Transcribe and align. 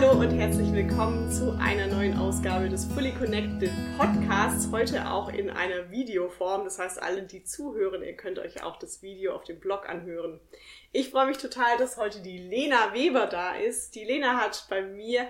Hallo 0.00 0.18
und 0.18 0.30
herzlich 0.30 0.72
willkommen 0.72 1.30
zu 1.30 1.58
einer 1.60 1.86
neuen 1.86 2.16
Ausgabe 2.16 2.70
des 2.70 2.86
Fully 2.86 3.12
Connected 3.12 3.70
Podcasts. 3.98 4.72
Heute 4.72 5.10
auch 5.10 5.30
in 5.30 5.50
einer 5.50 5.90
Videoform. 5.90 6.64
Das 6.64 6.78
heißt, 6.78 7.02
alle, 7.02 7.24
die 7.24 7.44
zuhören, 7.44 8.02
ihr 8.02 8.16
könnt 8.16 8.38
euch 8.38 8.62
auch 8.62 8.78
das 8.78 9.02
Video 9.02 9.34
auf 9.34 9.44
dem 9.44 9.60
Blog 9.60 9.86
anhören. 9.90 10.40
Ich 10.90 11.10
freue 11.10 11.26
mich 11.26 11.36
total, 11.36 11.76
dass 11.76 11.98
heute 11.98 12.22
die 12.22 12.38
Lena 12.38 12.94
Weber 12.94 13.26
da 13.26 13.56
ist. 13.56 13.94
Die 13.94 14.04
Lena 14.04 14.38
hat 14.38 14.64
bei 14.70 14.80
mir 14.80 15.28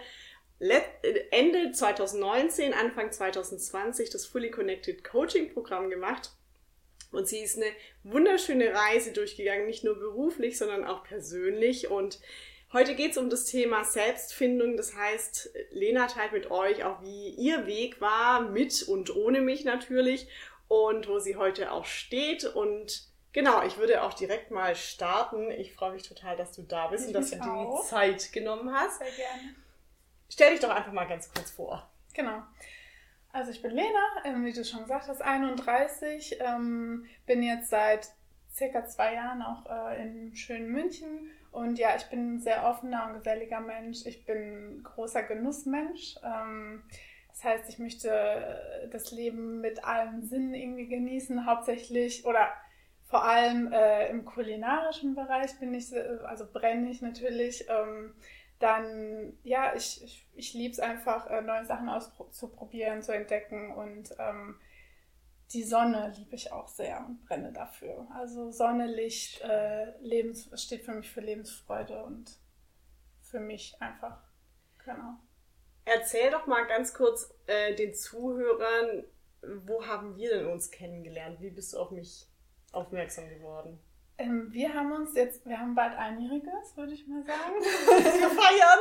Ende 1.33 1.73
2019, 1.73 2.73
Anfang 2.73 3.11
2020 3.11 4.11
das 4.11 4.25
Fully 4.25 4.53
Connected 4.53 5.03
Coaching 5.03 5.53
Programm 5.53 5.91
gemacht. 5.91 6.31
Und 7.11 7.27
sie 7.27 7.41
ist 7.41 7.57
eine 7.57 7.73
wunderschöne 8.05 8.73
Reise 8.73 9.13
durchgegangen, 9.13 9.67
nicht 9.67 9.83
nur 9.83 9.99
beruflich, 9.99 10.57
sondern 10.57 10.85
auch 10.85 11.03
persönlich. 11.03 11.91
Und 11.91 12.21
heute 12.73 12.95
geht 12.95 13.13
es 13.13 13.19
um 13.19 13.31
das 13.31 13.45
Thema 13.45 13.85
Selbstfindung. 13.85 14.77
Das 14.77 14.95
heißt, 14.95 15.51
Lena 15.71 16.07
teilt 16.07 16.33
mit 16.33 16.51
euch 16.51 16.85
auch, 16.85 17.03
wie 17.03 17.31
ihr 17.31 17.67
Weg 17.67 18.01
war, 18.01 18.43
mit 18.43 18.83
und 18.83 19.15
ohne 19.15 19.41
mich 19.41 19.65
natürlich. 19.65 20.29
Und 20.69 21.09
wo 21.09 21.19
sie 21.19 21.35
heute 21.35 21.73
auch 21.73 21.85
steht. 21.85 22.45
Und 22.45 23.09
genau, 23.33 23.65
ich 23.65 23.77
würde 23.77 24.03
auch 24.05 24.15
direkt 24.15 24.53
mal 24.53 24.77
starten. 24.77 25.51
Ich 25.51 25.75
freue 25.75 25.93
mich 25.93 26.09
total, 26.09 26.37
dass 26.37 26.53
du 26.53 26.63
da 26.63 26.87
bist 26.87 27.03
Ich 27.03 27.09
und 27.09 27.15
dass 27.15 27.31
du 27.31 27.37
dir 27.37 27.53
auch. 27.53 27.83
die 27.83 27.89
Zeit 27.89 28.33
genommen 28.33 28.73
hast. 28.73 28.99
Sehr 28.99 29.11
gerne. 29.11 29.55
Stell 30.29 30.53
dich 30.53 30.61
doch 30.61 30.71
einfach 30.71 30.93
mal 30.93 31.09
ganz 31.09 31.33
kurz 31.33 31.51
vor. 31.51 31.91
Genau. 32.15 32.43
Also 33.33 33.51
ich 33.51 33.63
bin 33.63 33.73
Lena, 33.73 34.23
ähm, 34.25 34.45
wie 34.45 34.53
du 34.53 34.65
schon 34.65 34.83
gesagt 34.83 35.09
hast, 35.09 35.23
31, 35.23 36.39
ähm, 36.41 37.07
bin 37.27 37.43
jetzt 37.43 37.71
seit 37.71 38.09
circa 38.53 38.87
zwei 38.87 39.15
Jahren 39.15 39.43
auch 39.43 39.67
äh, 39.71 40.03
in 40.03 40.35
schönen 40.35 40.71
München 40.71 41.31
und 41.53 41.79
ja, 41.79 41.97
ich 41.97 42.05
bin 42.05 42.35
ein 42.35 42.41
sehr 42.41 42.65
offener 42.65 43.07
und 43.07 43.15
geselliger 43.15 43.61
Mensch. 43.61 44.07
Ich 44.07 44.25
bin 44.25 44.83
großer 44.83 45.23
Genussmensch. 45.25 46.17
Ähm, 46.25 46.83
das 47.29 47.45
heißt, 47.45 47.69
ich 47.69 47.79
möchte 47.79 48.89
das 48.93 49.13
Leben 49.13 49.61
mit 49.61 49.85
allen 49.85 50.23
Sinnen 50.23 50.55
irgendwie 50.55 50.89
genießen, 50.89 51.47
hauptsächlich 51.47 52.25
oder 52.25 52.49
vor 53.05 53.25
allem 53.25 53.73
äh, 53.73 54.09
im 54.09 54.25
kulinarischen 54.25 55.15
Bereich 55.15 55.59
bin 55.59 55.75
ich, 55.75 55.93
also 56.25 56.47
brenne 56.51 56.91
ich 56.91 57.03
natürlich. 57.03 57.67
Ähm, 57.69 58.15
dann, 58.61 59.33
ja, 59.43 59.75
ich, 59.75 60.05
ich, 60.05 60.27
ich 60.35 60.55
liebe 60.55 60.73
es 60.73 60.81
einfach, 60.81 61.29
äh, 61.29 61.41
neue 61.41 61.65
Sachen 61.65 61.89
auszuprobieren, 61.89 63.03
zu 63.03 63.13
entdecken 63.13 63.73
und 63.73 64.15
ähm, 64.19 64.61
die 65.53 65.65
Sonne 65.65 66.13
liebe 66.17 66.37
ich 66.37 66.53
auch 66.53 66.69
sehr 66.69 67.05
und 67.07 67.25
brenne 67.25 67.53
dafür. 67.53 68.07
Also 68.15 68.51
Sonne, 68.51 68.87
Licht, 68.87 69.41
äh, 69.41 69.99
Lebens, 70.01 70.49
steht 70.61 70.85
für 70.85 70.93
mich 70.93 71.11
für 71.11 71.21
Lebensfreude 71.21 72.05
und 72.05 72.39
für 73.21 73.41
mich 73.41 73.81
einfach. 73.81 74.23
Genau. 74.85 75.15
Erzähl 75.85 76.31
doch 76.31 76.47
mal 76.47 76.67
ganz 76.67 76.95
kurz 76.95 77.35
äh, 77.47 77.75
den 77.75 77.95
Zuhörern, 77.95 79.05
wo 79.65 79.87
haben 79.87 80.17
wir 80.17 80.31
denn 80.31 80.47
uns 80.47 80.71
kennengelernt? 80.71 81.41
Wie 81.41 81.51
bist 81.51 81.73
du 81.73 81.79
auf 81.79 81.91
mich 81.91 82.29
aufmerksam 82.73 83.29
geworden? 83.29 83.81
Ähm, 84.21 84.53
wir 84.53 84.75
haben 84.75 84.93
uns 84.93 85.15
jetzt, 85.15 85.47
wir 85.47 85.59
haben 85.59 85.75
bald 85.75 85.97
einjähriges, 85.97 86.77
würde 86.77 86.93
ich 86.93 87.07
mal 87.07 87.23
sagen. 87.23 87.55
Wir 88.21 88.31
feiern! 88.31 88.79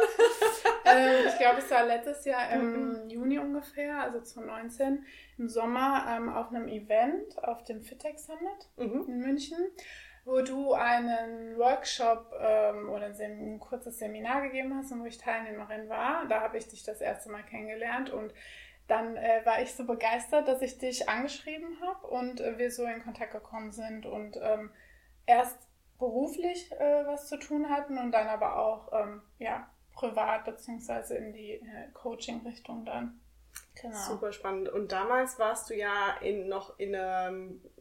ähm, 0.85 1.27
ich 1.27 1.37
glaube, 1.37 1.59
es 1.59 1.71
war 1.71 1.85
letztes 1.85 2.25
Jahr 2.25 2.51
im 2.51 3.09
Juni 3.09 3.39
ungefähr, 3.39 3.99
also 3.99 4.19
2019, 4.21 5.05
im 5.37 5.47
Sommer 5.47 6.05
ähm, 6.09 6.29
auf 6.29 6.49
einem 6.49 6.67
Event 6.67 7.41
auf 7.43 7.63
dem 7.63 7.81
Fitech 7.81 8.19
Summit 8.19 8.67
Mhm. 8.77 9.05
in 9.07 9.19
München, 9.19 9.57
wo 10.25 10.41
du 10.41 10.73
einen 10.73 11.57
Workshop 11.57 12.33
ähm, 12.39 12.89
oder 12.89 13.05
ein, 13.05 13.53
ein 13.55 13.59
kurzes 13.59 13.97
Seminar 13.99 14.41
gegeben 14.41 14.75
hast 14.75 14.91
und 14.91 15.01
wo 15.01 15.05
ich 15.05 15.17
Teilnehmerin 15.17 15.87
war. 15.87 16.25
Da 16.27 16.41
habe 16.41 16.57
ich 16.57 16.67
dich 16.67 16.83
das 16.83 16.99
erste 17.01 17.29
Mal 17.31 17.43
kennengelernt 17.43 18.09
und 18.09 18.33
dann 18.87 19.15
äh, 19.15 19.41
war 19.45 19.61
ich 19.61 19.73
so 19.73 19.85
begeistert, 19.85 20.47
dass 20.47 20.61
ich 20.61 20.79
dich 20.79 21.07
angeschrieben 21.07 21.77
habe 21.81 22.07
und 22.07 22.41
äh, 22.41 22.57
wir 22.57 22.71
so 22.71 22.83
in 22.85 23.01
Kontakt 23.03 23.31
gekommen 23.31 23.71
sind 23.71 24.05
und 24.05 24.37
ähm, 24.41 24.71
erst 25.29 25.57
beruflich 25.99 26.71
äh, 26.71 27.05
was 27.05 27.27
zu 27.27 27.37
tun 27.37 27.69
hatten 27.69 27.97
und 27.97 28.11
dann 28.11 28.27
aber 28.27 28.57
auch 28.57 28.91
ähm, 28.93 29.21
ja, 29.37 29.69
privat 29.93 30.45
beziehungsweise 30.45 31.15
in 31.15 31.33
die 31.33 31.51
äh, 31.51 31.91
Coaching-Richtung 31.93 32.85
dann. 32.85 33.19
Genau. 33.81 33.97
Super 33.97 34.31
spannend. 34.31 34.69
Und 34.69 34.91
damals 34.91 35.37
warst 35.39 35.69
du 35.69 35.75
ja 35.75 36.15
in, 36.21 36.47
noch 36.49 36.79
in 36.79 36.95
einer, 36.95 37.31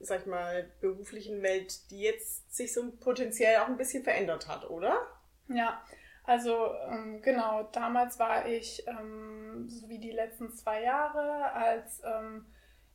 sag 0.00 0.20
ich 0.20 0.26
mal, 0.26 0.70
beruflichen 0.80 1.42
Welt, 1.42 1.90
die 1.90 2.00
jetzt 2.00 2.54
sich 2.54 2.72
so 2.72 2.90
potenziell 3.00 3.58
auch 3.58 3.66
ein 3.66 3.76
bisschen 3.76 4.04
verändert 4.04 4.46
hat, 4.48 4.68
oder? 4.68 5.06
Ja, 5.48 5.82
also 6.24 6.74
ähm, 6.90 7.22
genau, 7.22 7.64
damals 7.72 8.18
war 8.18 8.46
ich, 8.46 8.86
ähm, 8.86 9.68
so 9.68 9.88
wie 9.88 9.98
die 9.98 10.10
letzten 10.10 10.52
zwei 10.52 10.82
Jahre, 10.82 11.52
als 11.52 12.02
ähm, 12.04 12.46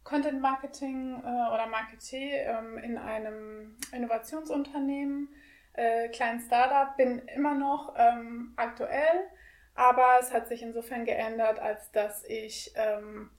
Content 0.03 0.41
Marketing 0.41 1.21
äh, 1.23 1.53
oder 1.53 1.67
Marketer 1.67 2.17
ähm, 2.17 2.77
in 2.77 2.97
einem 2.97 3.77
Innovationsunternehmen, 3.91 5.29
äh, 5.73 6.09
kleinen 6.09 6.39
Startup, 6.39 6.95
bin 6.97 7.19
immer 7.35 7.53
noch 7.53 7.93
ähm, 7.97 8.53
aktuell, 8.57 9.29
aber 9.75 10.17
es 10.19 10.33
hat 10.33 10.47
sich 10.47 10.61
insofern 10.61 11.05
geändert, 11.05 11.59
als 11.59 11.91
dass 11.91 12.23
ich 12.25 12.73
ähm, 12.75 13.31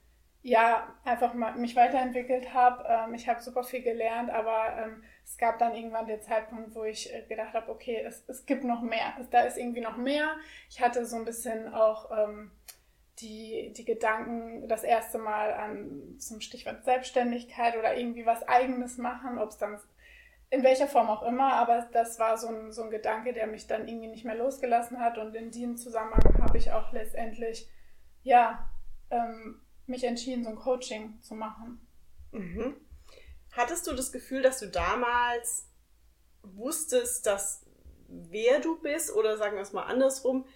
ja 0.44 0.94
einfach 1.04 1.32
mal 1.32 1.54
mich 1.56 1.74
weiterentwickelt 1.74 2.52
habe. 2.52 2.84
Ähm, 2.86 3.14
ich 3.14 3.28
habe 3.28 3.40
super 3.40 3.64
viel 3.64 3.82
gelernt, 3.82 4.30
aber 4.30 4.76
ähm, 4.78 5.02
es 5.24 5.38
gab 5.38 5.58
dann 5.58 5.74
irgendwann 5.74 6.06
den 6.06 6.20
Zeitpunkt, 6.20 6.74
wo 6.74 6.84
ich 6.84 7.12
äh, 7.12 7.22
gedacht 7.22 7.54
habe, 7.54 7.70
okay, 7.70 8.04
es, 8.06 8.24
es 8.28 8.44
gibt 8.44 8.62
noch 8.62 8.82
mehr. 8.82 9.14
Da 9.30 9.40
ist 9.40 9.56
irgendwie 9.56 9.80
noch 9.80 9.96
mehr. 9.96 10.36
Ich 10.68 10.82
hatte 10.82 11.06
so 11.06 11.16
ein 11.16 11.24
bisschen 11.24 11.72
auch 11.72 12.10
ähm, 12.10 12.50
die, 13.20 13.72
die 13.76 13.84
Gedanken 13.84 14.68
das 14.68 14.82
erste 14.82 15.18
Mal 15.18 15.52
an 15.52 16.18
zum 16.18 16.40
Stichwort 16.40 16.84
Selbstständigkeit 16.84 17.76
oder 17.76 17.96
irgendwie 17.96 18.26
was 18.26 18.42
eigenes 18.48 18.98
machen, 18.98 19.38
ob 19.38 19.50
es 19.50 19.58
dann 19.58 19.78
in 20.50 20.62
welcher 20.62 20.86
Form 20.86 21.08
auch 21.08 21.22
immer, 21.22 21.54
aber 21.54 21.88
das 21.92 22.18
war 22.18 22.38
so 22.38 22.48
ein, 22.48 22.72
so 22.72 22.82
ein 22.82 22.90
Gedanke, 22.90 23.32
der 23.32 23.46
mich 23.46 23.66
dann 23.66 23.88
irgendwie 23.88 24.08
nicht 24.08 24.24
mehr 24.24 24.36
losgelassen 24.36 25.00
hat 25.00 25.18
und 25.18 25.34
in 25.34 25.50
diesem 25.50 25.76
Zusammenhang 25.76 26.22
habe 26.40 26.58
ich 26.58 26.70
auch 26.70 26.92
letztendlich, 26.92 27.68
ja, 28.22 28.70
ähm, 29.10 29.60
mich 29.86 30.04
entschieden, 30.04 30.44
so 30.44 30.50
ein 30.50 30.56
Coaching 30.56 31.20
zu 31.22 31.34
machen. 31.34 31.80
Mhm. 32.30 32.76
Hattest 33.52 33.86
du 33.86 33.94
das 33.94 34.12
Gefühl, 34.12 34.42
dass 34.42 34.60
du 34.60 34.68
damals 34.68 35.68
wusstest, 36.42 37.26
dass 37.26 37.64
wer 38.08 38.60
du 38.60 38.80
bist 38.80 39.12
oder 39.14 39.36
sagen 39.36 39.56
wir 39.56 39.62
es 39.62 39.72
mal 39.72 39.84
andersrum, 39.84 40.46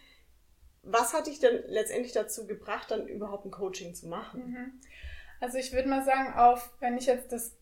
was 0.92 1.14
hat 1.14 1.26
dich 1.26 1.38
denn 1.38 1.62
letztendlich 1.66 2.12
dazu 2.12 2.46
gebracht, 2.46 2.90
dann 2.90 3.06
überhaupt 3.06 3.44
ein 3.44 3.50
Coaching 3.50 3.94
zu 3.94 4.08
machen? 4.08 4.50
Mhm. 4.50 4.80
Also 5.40 5.58
ich 5.58 5.72
würde 5.72 5.88
mal 5.88 6.04
sagen, 6.04 6.34
auf, 6.34 6.72
wenn 6.80 6.96
ich 6.96 7.06
jetzt 7.06 7.32
das 7.32 7.56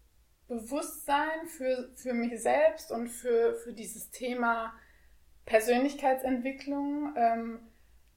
Bewusstsein 0.49 1.47
für, 1.47 1.91
für 1.97 2.15
mich 2.15 2.41
selbst 2.41 2.93
und 2.93 3.09
für, 3.09 3.55
für 3.57 3.73
dieses 3.73 4.11
Thema 4.11 4.73
Persönlichkeitsentwicklung 5.45 7.15
ähm, 7.17 7.61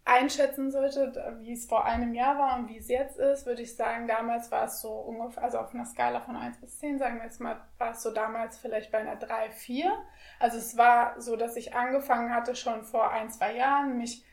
einschätzen 0.06 0.72
sollte, 0.72 1.38
wie 1.42 1.54
es 1.54 1.66
vor 1.66 1.86
einem 1.86 2.14
Jahr 2.14 2.38
war 2.38 2.58
und 2.58 2.70
wie 2.70 2.78
es 2.78 2.88
jetzt 2.88 3.18
ist, 3.18 3.46
würde 3.46 3.62
ich 3.62 3.76
sagen, 3.76 4.08
damals 4.08 4.52
war 4.52 4.66
es 4.66 4.82
so 4.82 4.92
ungefähr, 4.92 5.44
also 5.44 5.60
auf 5.60 5.74
einer 5.74 5.86
Skala 5.86 6.22
von 6.22 6.36
1 6.36 6.60
bis 6.60 6.80
10, 6.80 6.98
sagen 6.98 7.18
wir 7.18 7.26
jetzt 7.26 7.40
mal, 7.40 7.62
war 7.78 7.92
es 7.92 8.02
so 8.02 8.12
damals 8.12 8.58
vielleicht 8.58 8.92
bei 8.92 9.00
einer 9.00 9.18
3, 9.18 9.52
4. 9.52 9.92
Also 10.40 10.58
es 10.58 10.78
war 10.78 11.20
so, 11.22 11.36
dass 11.36 11.56
ich 11.56 11.76
angefangen 11.76 12.34
hatte, 12.34 12.56
schon 12.56 12.84
vor 12.84 13.12
ein, 13.12 13.30
zwei 13.30 13.56
Jahren, 13.56 13.98
mich 13.98 14.26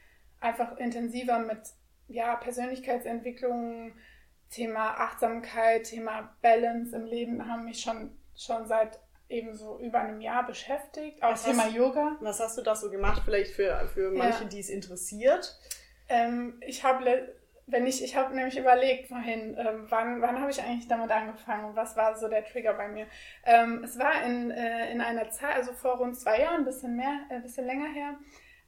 einfach 0.47 0.77
intensiver 0.79 1.39
mit 1.41 1.59
ja, 2.09 2.37
Persönlichkeitsentwicklung, 2.37 3.93
Thema 4.51 4.91
Achtsamkeit, 5.01 5.85
Thema 5.85 6.35
Balance 6.41 6.95
im 6.95 7.05
Leben 7.05 7.49
haben 7.51 7.65
mich 7.65 7.81
schon, 7.81 8.17
schon 8.37 8.67
seit 8.67 9.01
eben 9.29 9.55
so 9.57 9.81
über 9.81 9.99
einem 10.01 10.21
Jahr 10.21 10.47
beschäftigt. 10.47 11.21
Auch 11.23 11.33
Was 11.33 11.45
Thema 11.45 11.65
hast- 11.65 11.75
Yoga. 11.75 12.17
Was 12.21 12.39
hast 12.39 12.57
du 12.57 12.63
da 12.63 12.77
so 12.77 12.91
gemacht, 12.91 13.23
vielleicht 13.25 13.53
für, 13.53 13.89
für 13.93 14.11
manche, 14.13 14.45
Ja. 14.45 14.49
die 14.49 14.61
es 14.61 14.71
interessiert? 14.71 15.59
Ähm, 16.09 16.61
ich 16.65 16.85
habe, 16.85 17.35
wenn 17.67 17.87
ich, 17.89 18.05
ich 18.05 18.15
habe 18.17 18.33
nämlich 18.37 18.57
überlegt 18.57 19.09
vorhin, 19.09 19.57
ähm, 19.59 19.87
wann, 19.89 20.23
wann 20.23 20.41
habe 20.41 20.53
ich 20.53 20.63
eigentlich 20.63 20.87
damit 20.87 21.11
angefangen 21.11 21.65
und 21.65 21.75
was 21.75 21.97
war 21.97 22.17
so 22.17 22.29
der 22.29 22.45
Trigger 22.45 22.75
bei 22.75 22.87
mir? 22.87 23.09
Ähm, 23.45 23.83
es 23.83 23.99
war 23.99 24.23
in, 24.25 24.53
äh, 24.53 24.93
in 24.93 25.01
einer 25.01 25.29
Zeit, 25.31 25.57
also 25.57 25.73
vor 25.73 25.97
rund 25.97 26.17
zwei 26.17 26.43
Jahren, 26.43 26.59
ein 26.61 26.65
bisschen 26.65 26.95
mehr, 26.95 27.23
ein 27.29 27.43
bisschen 27.43 27.67
länger 27.67 27.93
her, 27.93 28.15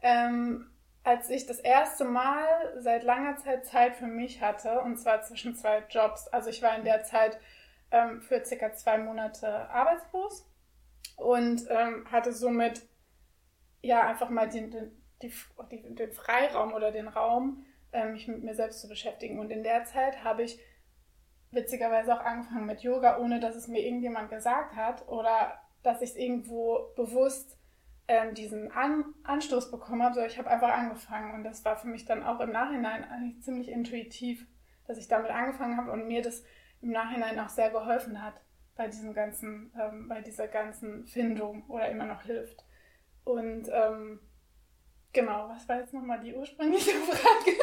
ähm, 0.02 0.69
als 1.08 1.31
ich 1.31 1.46
das 1.46 1.58
erste 1.58 2.05
Mal 2.05 2.44
seit 2.76 3.02
langer 3.02 3.38
Zeit 3.38 3.64
Zeit 3.64 3.96
für 3.96 4.06
mich 4.06 4.43
hatte, 4.43 4.82
und 4.82 4.99
zwar 4.99 5.22
zwischen 5.22 5.56
zwei 5.56 5.82
Jobs. 5.88 6.28
Also 6.28 6.50
ich 6.50 6.60
war 6.60 6.76
in 6.76 6.84
der 6.84 7.02
Zeit 7.02 7.40
ähm, 7.90 8.20
für 8.20 8.44
circa 8.44 8.75
zwei 8.75 8.99
Monate 8.99 9.70
arbeitslos 9.70 10.46
und 11.16 11.66
ähm, 11.70 12.06
hatte 12.12 12.34
somit 12.34 12.82
ja 13.81 14.06
einfach 14.06 14.28
mal 14.28 14.50
den, 14.50 14.70
den, 14.70 15.02
die, 15.22 15.32
die, 15.72 15.94
den 15.94 16.12
Freiraum 16.12 16.75
oder 16.75 16.93
den 16.93 17.08
Raum, 17.08 17.64
ähm, 17.93 18.12
mich 18.12 18.28
mit 18.28 18.44
mir 18.44 18.54
selbst 18.54 18.82
zu 18.82 18.88
beschäftigen. 18.88 19.38
Und 19.38 19.50
in 19.50 19.62
der 19.62 19.84
Zeit 19.84 20.22
habe 20.25 20.43
ich 20.43 20.61
witzigerweise 21.52 22.12
auch 22.12 22.22
angefangen 22.22 22.66
mit 22.66 22.82
Yoga, 22.82 23.16
ohne 23.16 23.40
dass 23.40 23.56
es 23.56 23.66
mir 23.66 23.81
irgendjemand 23.81 24.28
gesagt 24.28 24.76
hat 24.76 25.08
oder 25.08 25.58
dass 25.82 26.02
ich 26.02 26.11
es 26.11 26.16
irgendwo 26.16 26.93
bewusst 26.96 27.57
ähm, 28.08 28.34
diesen 28.34 28.72
An 28.72 29.05
Anstoß 29.25 29.70
bekommen 29.70 30.02
habe, 30.02 30.14
sondern 30.14 30.31
ich 30.31 30.38
habe 30.38 30.50
einfach 30.50 30.70
angefangen. 30.70 31.34
Und 31.34 31.44
das 31.44 31.64
war 31.64 31.76
für 31.76 31.88
mich 31.88 32.06
dann 32.06 32.25
auch 32.25 32.40
im 32.40 32.50
Nachhinein 32.50 33.05
eigentlich 33.05 33.43
ziemlich 33.43 33.69
intuitiv, 33.69 34.46
dass 34.87 34.99
ich 34.99 35.08
damit 35.08 35.31
angefangen 35.31 35.76
habe 35.76 35.93
und 35.93 36.08
mir 36.08 36.22
das 36.22 36.43
im 36.81 36.90
Nachhinein 36.90 37.38
auch 37.38 37.50
sehr 37.50 37.70
geholfen 37.70 38.22
hat 38.22 38.34
bei 38.76 38.87
diesem 38.87 39.12
ganzen, 39.12 39.72
ähm, 39.78 40.08
bei 40.08 40.22
dieser 40.22 40.49
ganzen 40.49 41.06
Findung 41.06 41.64
oder 41.69 41.88
immer 41.88 42.06
noch 42.06 42.22
hilft. 42.22 42.64
Und 43.25 43.69
ähm, 43.70 44.20
genau, 45.12 45.50
was 45.50 45.69
war 45.69 45.81
jetzt 45.81 45.93
nochmal 45.93 46.20
die 46.20 46.34
ursprüngliche 46.34 46.93
Frage? 47.11 47.56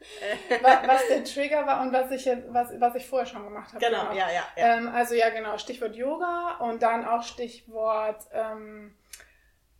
was 0.86 1.06
der 1.08 1.24
Trigger 1.24 1.66
war 1.66 1.82
und 1.82 1.92
was 1.92 2.10
ich, 2.10 2.26
was, 2.48 2.80
was 2.80 2.94
ich 2.94 3.06
vorher 3.06 3.26
schon 3.26 3.44
gemacht 3.44 3.72
habe. 3.72 3.84
Genau, 3.84 4.08
genau. 4.08 4.14
ja, 4.14 4.30
ja. 4.30 4.42
ja. 4.56 4.76
Ähm, 4.76 4.88
also 4.88 5.14
ja, 5.14 5.30
genau, 5.30 5.58
Stichwort 5.58 5.94
Yoga 5.94 6.56
und 6.60 6.82
dann 6.82 7.04
auch 7.04 7.22
Stichwort 7.22 8.26
ähm, 8.32 8.96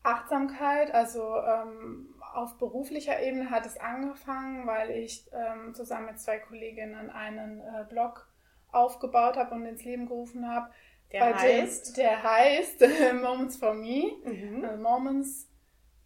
Achtsamkeit. 0.02 0.92
Also 0.92 1.22
ähm, 1.22 2.14
auf 2.34 2.56
beruflicher 2.58 3.20
Ebene 3.20 3.50
hat 3.50 3.66
es 3.66 3.78
angefangen, 3.78 4.66
weil 4.66 4.90
ich 4.90 5.28
ähm, 5.32 5.74
zusammen 5.74 6.06
mit 6.06 6.20
zwei 6.20 6.38
Kolleginnen 6.38 7.10
einen 7.10 7.60
äh, 7.60 7.84
Blog 7.88 8.28
aufgebaut 8.70 9.36
habe 9.36 9.54
und 9.54 9.66
ins 9.66 9.84
Leben 9.84 10.06
gerufen 10.06 10.48
habe. 10.48 10.70
Der 11.12 11.38
heißt? 11.38 11.96
Dem, 11.96 12.04
der 12.04 12.22
heißt 12.22 12.80
Moments 13.22 13.56
for 13.56 13.74
Me, 13.74 14.12
mhm. 14.24 14.64
äh, 14.64 14.76
Moments 14.76 15.48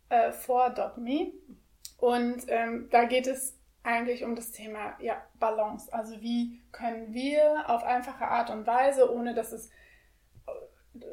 äh, 0.08 0.32
for 0.32 0.72
Me. 0.96 1.32
Und 1.98 2.44
ähm, 2.48 2.88
da 2.90 3.04
geht 3.04 3.26
es 3.26 3.58
eigentlich 3.82 4.24
um 4.24 4.36
das 4.36 4.52
Thema 4.52 4.96
ja, 5.00 5.20
Balance. 5.38 5.92
Also 5.92 6.20
wie 6.20 6.60
können 6.70 7.12
wir 7.12 7.68
auf 7.68 7.82
einfache 7.82 8.26
Art 8.26 8.50
und 8.50 8.66
Weise, 8.66 9.12
ohne 9.12 9.34
dass 9.34 9.52
es, 9.52 9.70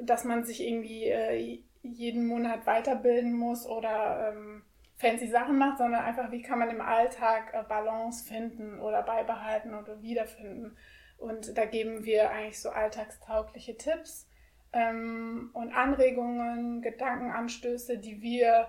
dass 0.01 0.23
man 0.23 0.43
sich 0.43 0.61
irgendwie 0.61 1.05
äh, 1.05 1.63
jeden 1.81 2.27
Monat 2.27 2.65
weiterbilden 2.65 3.33
muss 3.33 3.65
oder 3.65 4.31
ähm, 4.31 4.63
fancy 4.97 5.27
Sachen 5.27 5.57
macht, 5.57 5.77
sondern 5.77 6.03
einfach, 6.03 6.31
wie 6.31 6.41
kann 6.41 6.59
man 6.59 6.69
im 6.69 6.81
Alltag 6.81 7.53
äh, 7.53 7.63
Balance 7.63 8.27
finden 8.27 8.79
oder 8.79 9.01
beibehalten 9.01 9.73
oder 9.73 10.01
wiederfinden. 10.01 10.75
Und 11.17 11.57
da 11.57 11.65
geben 11.65 12.05
wir 12.05 12.31
eigentlich 12.31 12.61
so 12.61 12.69
alltagstaugliche 12.69 13.77
Tipps 13.77 14.29
ähm, 14.73 15.49
und 15.53 15.73
Anregungen, 15.73 16.81
Gedankenanstöße, 16.81 17.97
die 17.97 18.21
wir, 18.21 18.67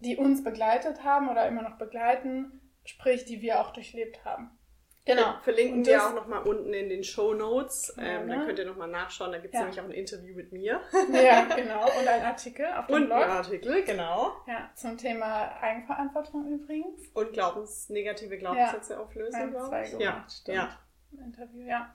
die 0.00 0.16
uns 0.16 0.42
begleitet 0.42 1.04
haben 1.04 1.28
oder 1.28 1.46
immer 1.46 1.62
noch 1.62 1.78
begleiten, 1.78 2.60
sprich, 2.84 3.24
die 3.24 3.40
wir 3.40 3.60
auch 3.60 3.72
durchlebt 3.72 4.24
haben. 4.24 4.50
Genau. 5.04 5.34
Verlinken 5.42 5.78
und 5.78 5.86
wir 5.86 6.04
auch 6.04 6.14
nochmal 6.14 6.42
unten 6.44 6.72
in 6.72 6.88
den 6.88 7.02
Show 7.02 7.34
Notes. 7.34 7.92
Ja, 7.96 8.04
ähm, 8.04 8.26
ne? 8.26 8.36
Dann 8.36 8.46
könnt 8.46 8.58
ihr 8.60 8.66
nochmal 8.66 8.88
nachschauen. 8.88 9.32
Da 9.32 9.38
gibt 9.38 9.52
es 9.52 9.58
ja. 9.58 9.64
nämlich 9.66 9.80
auch 9.80 9.84
ein 9.84 9.90
Interview 9.90 10.36
mit 10.36 10.52
mir. 10.52 10.80
Ja, 11.12 11.44
genau. 11.44 11.84
Und 11.84 12.06
ein 12.06 12.22
Artikel 12.22 12.66
auf 12.66 12.86
dem 12.86 12.94
und 12.94 13.06
Blog. 13.06 13.18
Und 13.18 13.24
ein 13.24 13.30
Artikel, 13.30 13.84
genau. 13.84 14.36
Ja, 14.46 14.70
zum 14.74 14.96
Thema 14.96 15.60
Eigenverantwortung 15.60 16.46
übrigens. 16.46 17.08
Und 17.14 17.32
Glaubens, 17.32 17.88
negative 17.88 18.38
Glaubenssätze 18.38 18.94
ja. 18.94 19.00
auflösen, 19.00 19.50
glaube 19.50 19.82
ich. 19.84 19.98
Ja, 19.98 20.24
stimmt. 20.28 20.56
Ja. 20.56 20.78
Interview, 21.24 21.66
ja. 21.66 21.94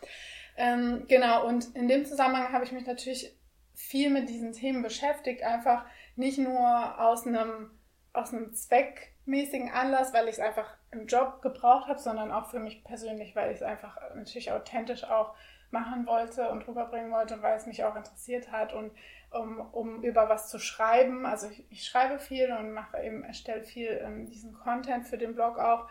Ähm, 0.57 1.05
genau, 1.07 1.47
und 1.47 1.75
in 1.75 1.87
dem 1.87 2.05
Zusammenhang 2.05 2.51
habe 2.51 2.65
ich 2.65 2.71
mich 2.71 2.85
natürlich 2.85 3.35
viel 3.73 4.09
mit 4.09 4.29
diesen 4.29 4.53
Themen 4.53 4.83
beschäftigt. 4.83 5.43
Einfach 5.43 5.85
nicht 6.15 6.37
nur 6.37 6.99
aus 6.99 7.25
einem, 7.25 7.71
aus 8.13 8.33
einem 8.33 8.53
zweckmäßigen 8.53 9.71
Anlass, 9.71 10.13
weil 10.13 10.25
ich 10.25 10.33
es 10.33 10.39
einfach 10.39 10.76
im 10.91 11.07
Job 11.07 11.41
gebraucht 11.41 11.87
habe, 11.87 11.99
sondern 11.99 12.31
auch 12.31 12.49
für 12.49 12.59
mich 12.59 12.83
persönlich, 12.83 13.35
weil 13.35 13.51
ich 13.51 13.57
es 13.57 13.63
einfach 13.63 13.97
natürlich 14.15 14.51
authentisch 14.51 15.03
auch 15.03 15.35
machen 15.69 16.07
wollte 16.07 16.49
und 16.49 16.65
rüberbringen 16.67 17.11
wollte 17.11 17.35
und 17.35 17.41
weil 17.41 17.57
es 17.57 17.65
mich 17.65 17.83
auch 17.83 17.95
interessiert 17.95 18.51
hat 18.51 18.73
und 18.73 18.91
um, 19.31 19.59
um 19.59 20.03
über 20.03 20.29
was 20.29 20.49
zu 20.49 20.59
schreiben. 20.59 21.25
Also 21.25 21.49
ich, 21.49 21.69
ich 21.69 21.83
schreibe 21.83 22.19
viel 22.19 22.51
und 22.53 22.71
mache 22.71 23.01
eben, 23.03 23.23
erstelle 23.23 23.63
viel 23.63 23.99
ähm, 24.01 24.27
diesen 24.27 24.53
Content 24.53 25.05
für 25.05 25.17
den 25.17 25.35
Blog 25.35 25.59
auch. 25.59 25.89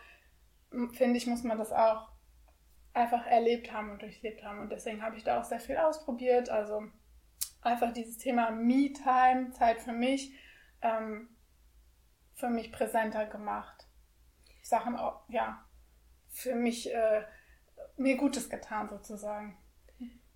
Finde 0.92 1.18
ich, 1.18 1.26
muss 1.26 1.44
man 1.44 1.58
das 1.58 1.72
auch 1.72 2.08
einfach 2.94 3.26
erlebt 3.26 3.72
haben 3.72 3.90
und 3.90 4.02
durchlebt 4.02 4.42
haben. 4.42 4.60
Und 4.60 4.72
deswegen 4.72 5.02
habe 5.02 5.16
ich 5.16 5.24
da 5.24 5.38
auch 5.38 5.44
sehr 5.44 5.60
viel 5.60 5.76
ausprobiert. 5.76 6.48
Also 6.48 6.82
einfach 7.60 7.92
dieses 7.92 8.16
Thema 8.16 8.50
Me-Time, 8.50 9.50
Zeit 9.50 9.80
für 9.80 9.92
mich, 9.92 10.32
ähm, 10.80 11.28
für 12.34 12.48
mich 12.48 12.72
präsenter 12.72 13.26
gemacht. 13.26 13.75
Sachen 14.66 14.96
auch, 14.96 15.20
ja, 15.28 15.64
für 16.28 16.54
mich 16.54 16.92
äh, 16.92 17.22
mir 17.96 18.16
Gutes 18.16 18.50
getan 18.50 18.88
sozusagen. 18.88 19.56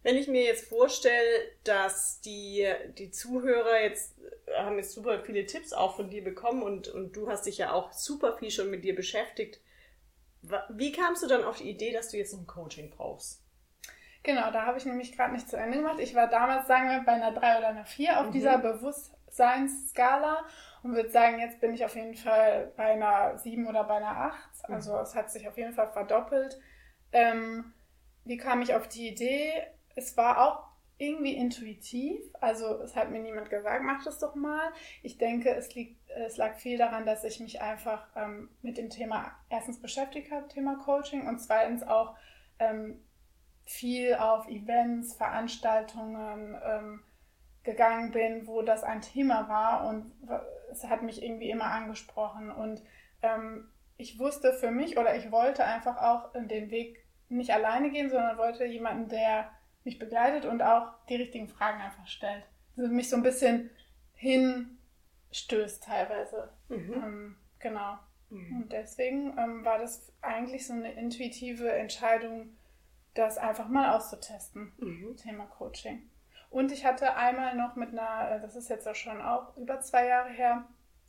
Wenn 0.03 0.17
ich 0.17 0.29
mir 0.29 0.44
jetzt 0.44 0.69
vorstelle, 0.69 1.53
dass 1.65 2.21
die, 2.23 2.67
die 2.97 3.11
Zuhörer 3.11 3.82
jetzt 3.82 4.19
haben 4.56 4.79
jetzt 4.79 4.93
super 4.93 5.23
viele 5.23 5.44
Tipps 5.44 5.73
auch 5.73 5.97
von 5.97 6.09
dir 6.09 6.25
bekommen 6.25 6.62
und, 6.62 6.88
und 6.88 7.15
du 7.15 7.29
hast 7.29 7.44
dich 7.44 7.59
ja 7.59 7.73
auch 7.73 7.93
super 7.93 8.38
viel 8.38 8.50
schon 8.50 8.71
mit 8.71 8.85
dir 8.85 8.94
beschäftigt. 8.94 9.61
Wie 10.71 10.93
kamst 10.93 11.23
du 11.23 11.27
dann 11.27 11.44
auf 11.44 11.59
die 11.59 11.69
Idee, 11.69 11.93
dass 11.93 12.09
du 12.09 12.17
jetzt 12.17 12.32
ein 12.32 12.47
Coaching 12.47 12.91
brauchst? 12.91 13.43
Genau, 14.23 14.50
da 14.50 14.65
habe 14.65 14.79
ich 14.79 14.87
nämlich 14.87 15.17
gerade 15.17 15.32
nicht 15.32 15.49
zu 15.49 15.56
Ende 15.56 15.79
gemacht. 15.79 15.99
Ich 15.99 16.15
war 16.15 16.29
damals, 16.29 16.67
sagen 16.67 16.88
wir, 16.88 17.03
bei 17.05 17.12
einer 17.12 17.32
3 17.32 17.59
oder 17.59 17.69
einer 17.69 17.85
4 17.85 18.21
auf 18.21 18.27
mhm. 18.29 18.32
dieser 18.32 18.59
Bewusstseinsskala 19.31 20.44
und 20.82 20.94
würde 20.94 21.11
sagen, 21.11 21.38
jetzt 21.41 21.61
bin 21.61 21.75
ich 21.75 21.85
auf 21.85 21.94
jeden 21.94 22.15
Fall 22.15 22.73
bei 22.77 22.93
einer 22.93 23.38
7 23.38 23.67
oder 23.67 23.85
bei 23.85 23.97
einer 23.97 24.17
8. 24.17 24.69
Mhm. 24.69 24.75
Also 24.75 24.97
es 24.99 25.15
hat 25.15 25.31
sich 25.31 25.49
auf 25.49 25.56
jeden 25.56 25.73
Fall 25.73 25.91
verdoppelt. 25.93 26.59
Ähm, 27.12 27.73
wie 28.25 28.37
kam 28.37 28.62
ich 28.62 28.75
auf 28.75 28.88
die 28.88 29.09
Idee? 29.09 29.53
Es 29.94 30.17
war 30.17 30.41
auch 30.41 30.71
irgendwie 30.99 31.35
intuitiv. 31.35 32.21
Also 32.41 32.82
es 32.82 32.94
hat 32.94 33.11
mir 33.11 33.21
niemand 33.21 33.49
gesagt, 33.49 33.82
mach 33.85 34.05
das 34.05 34.19
doch 34.19 34.35
mal. 34.35 34.71
Ich 35.03 35.17
denke, 35.17 35.50
es, 35.55 35.75
liegt, 35.75 35.99
es 36.11 36.37
lag 36.37 36.56
viel 36.56 36.77
daran, 36.77 37.06
dass 37.06 37.25
ich 37.25 37.41
mich 37.41 37.62
einfach 37.62 38.06
ähm, 38.17 38.50
mit 38.61 38.77
dem 38.77 38.91
Thema 38.91 39.32
erstens 39.49 39.81
beschäftigt 39.81 40.31
habe, 40.31 40.49
Thema 40.49 40.77
Coaching, 40.77 41.27
und 41.27 41.38
zweitens 41.38 41.82
auch 41.82 42.17
ähm, 42.59 43.03
viel 43.65 44.15
auf 44.17 44.47
Events, 44.49 45.15
Veranstaltungen 45.15 46.61
ähm, 46.62 47.03
gegangen 47.62 48.10
bin, 48.10 48.46
wo 48.46 48.62
das 48.62 48.84
ein 48.84 49.02
Thema 49.02 49.48
war 49.48 49.88
und 49.88 50.12
es 50.70 50.84
hat 50.84 51.02
mich 51.02 51.22
irgendwie 51.22 51.50
immer 51.50 51.66
angesprochen. 51.66 52.50
Und 52.50 52.82
ähm, 53.22 53.68
ich 53.96 54.18
wusste 54.18 54.52
für 54.54 54.70
mich 54.70 54.96
oder 54.98 55.16
ich 55.16 55.30
wollte 55.30 55.64
einfach 55.64 55.98
auch 55.98 56.32
den 56.32 56.70
Weg 56.70 57.04
nicht 57.28 57.52
alleine 57.52 57.90
gehen, 57.90 58.10
sondern 58.10 58.38
wollte 58.38 58.64
jemanden, 58.64 59.08
der 59.08 59.50
mich 59.84 59.98
begleitet 59.98 60.44
und 60.44 60.62
auch 60.62 60.92
die 61.08 61.16
richtigen 61.16 61.48
Fragen 61.48 61.80
einfach 61.80 62.06
stellt. 62.06 62.44
Also 62.76 62.90
mich 62.90 63.08
so 63.08 63.16
ein 63.16 63.22
bisschen 63.22 63.70
hinstößt 64.14 65.82
teilweise. 65.82 66.50
Mhm. 66.68 66.92
Ähm, 66.94 67.36
genau. 67.58 67.98
Mhm. 68.31 68.62
Und 68.62 68.72
deswegen 68.72 69.38
ähm, 69.38 69.64
war 69.64 69.79
das 69.79 70.12
eigentlich 70.22 70.67
so 70.67 70.72
eine 70.72 70.93
intuitive 70.93 71.70
Entscheidung, 71.70 72.56
das 73.14 73.38
einfach 73.38 73.69
mal 73.69 73.96
auszutesten, 73.96 74.72
mhm. 74.79 75.17
Thema 75.17 75.46
Coaching. 75.46 76.10
Und 76.50 76.72
ich 76.72 76.84
hatte 76.84 77.16
einmal 77.16 77.56
noch 77.56 77.76
mit 77.76 77.90
einer, 77.90 78.32
äh, 78.32 78.40
das 78.40 78.56
ist 78.56 78.69
jetzt 78.69 78.86
auch 78.88 78.94
schon 78.94 79.22
auch 79.22 79.56
über 79.56 79.80
zwei 79.80 80.06
Jahre 80.06 80.30
her, 80.30 80.64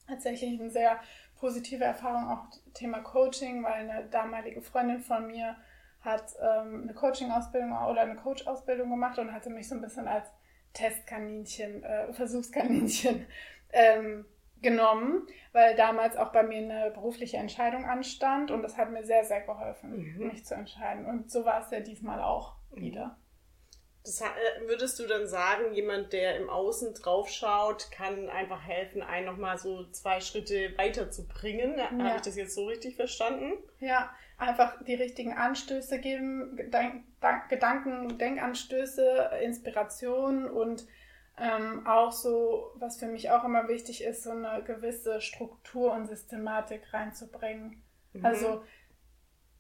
tatsächlich 0.08 0.60
eine 0.60 0.70
sehr 0.70 1.00
positive 1.40 1.84
Erfahrung 1.84 2.30
auch 2.30 2.46
Thema 2.74 3.00
Coaching, 3.00 3.64
weil 3.64 3.90
eine 3.90 4.06
damalige 4.06 4.62
Freundin 4.62 5.02
von 5.02 5.28
mir 5.28 5.58
hat 6.02 6.34
ähm, 6.40 6.84
eine 6.84 6.94
Coaching-Ausbildung 6.94 7.72
oder 7.72 8.02
eine 8.02 8.16
Coach-Ausbildung 8.16 8.90
gemacht 8.90 9.20
und 9.20 9.34
hatte 9.34 9.50
mich 9.50 9.68
so 9.68 9.76
ein 9.76 9.82
bisschen 9.82 10.08
als 10.08 10.28
Testkaninchen, 10.74 11.84
äh, 11.84 12.14
Versuchskaninchen 12.14 13.26
ähm, 13.74 14.26
genommen, 14.62 15.28
weil 15.54 15.76
damals 15.76 16.16
auch 16.18 16.32
bei 16.32 16.44
mir 16.44 16.58
eine 16.58 16.92
berufliche 16.92 17.38
Entscheidung 17.38 17.86
anstand 17.86 18.52
und 18.52 18.62
das 18.62 18.78
hat 18.78 18.92
mir 18.92 19.04
sehr, 19.04 19.26
sehr 19.26 19.42
geholfen, 19.42 20.16
mhm. 20.16 20.28
mich 20.28 20.46
zu 20.46 20.54
entscheiden. 20.54 21.06
Und 21.06 21.32
so 21.32 21.46
war 21.46 21.62
es 21.62 21.72
ja 21.72 21.80
diesmal 21.80 22.22
auch 22.22 22.56
mhm. 22.72 22.82
wieder. 22.82 23.18
Das, 24.04 24.22
äh, 24.22 24.26
würdest 24.66 25.00
du 25.00 25.06
dann 25.06 25.28
sagen, 25.28 25.74
jemand, 25.74 26.12
der 26.14 26.38
im 26.38 26.50
Außen 26.50 26.94
drauf 26.96 27.30
schaut, 27.30 27.92
kann 27.92 28.30
einfach 28.30 28.62
helfen, 28.62 29.02
einen 29.04 29.28
nochmal 29.28 29.58
so 29.58 29.86
zwei 29.92 30.20
Schritte 30.20 30.76
weiterzubringen? 30.78 31.78
Ja. 31.78 31.92
Habe 31.92 32.16
ich 32.16 32.22
das 32.22 32.36
jetzt 32.36 32.56
so 32.56 32.66
richtig 32.66 32.96
verstanden? 32.96 33.54
Ja, 33.80 34.10
einfach 34.38 34.84
die 34.84 34.96
richtigen 34.96 35.34
Anstöße 35.34 36.00
geben, 36.00 36.56
Gedank 36.56 37.04
Gedanken, 37.50 38.18
Denkanstöße, 38.18 39.30
Inspiration 39.44 40.50
und 40.50 40.88
ähm, 41.38 41.86
auch 41.86 42.12
so, 42.12 42.72
was 42.76 42.98
für 42.98 43.08
mich 43.08 43.30
auch 43.30 43.44
immer 43.44 43.68
wichtig 43.68 44.04
ist, 44.04 44.24
so 44.24 44.32
eine 44.32 44.64
gewisse 44.64 45.22
Struktur 45.22 45.94
und 45.94 46.08
Systematik 46.08 46.94
reinzubringen. 46.94 47.84
Mhm. 48.14 48.26
Also 48.26 48.64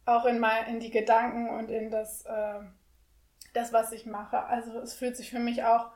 auch 0.05 0.25
in, 0.25 0.39
mein, 0.39 0.67
in 0.67 0.79
die 0.79 0.91
Gedanken 0.91 1.49
und 1.49 1.69
in 1.69 1.91
das, 1.91 2.25
äh, 2.25 2.59
das, 3.53 3.73
was 3.73 3.91
ich 3.91 4.05
mache. 4.05 4.43
Also 4.45 4.79
es 4.79 4.93
fühlt 4.93 5.17
sich 5.17 5.29
für 5.29 5.39
mich 5.39 5.63
auch 5.63 5.91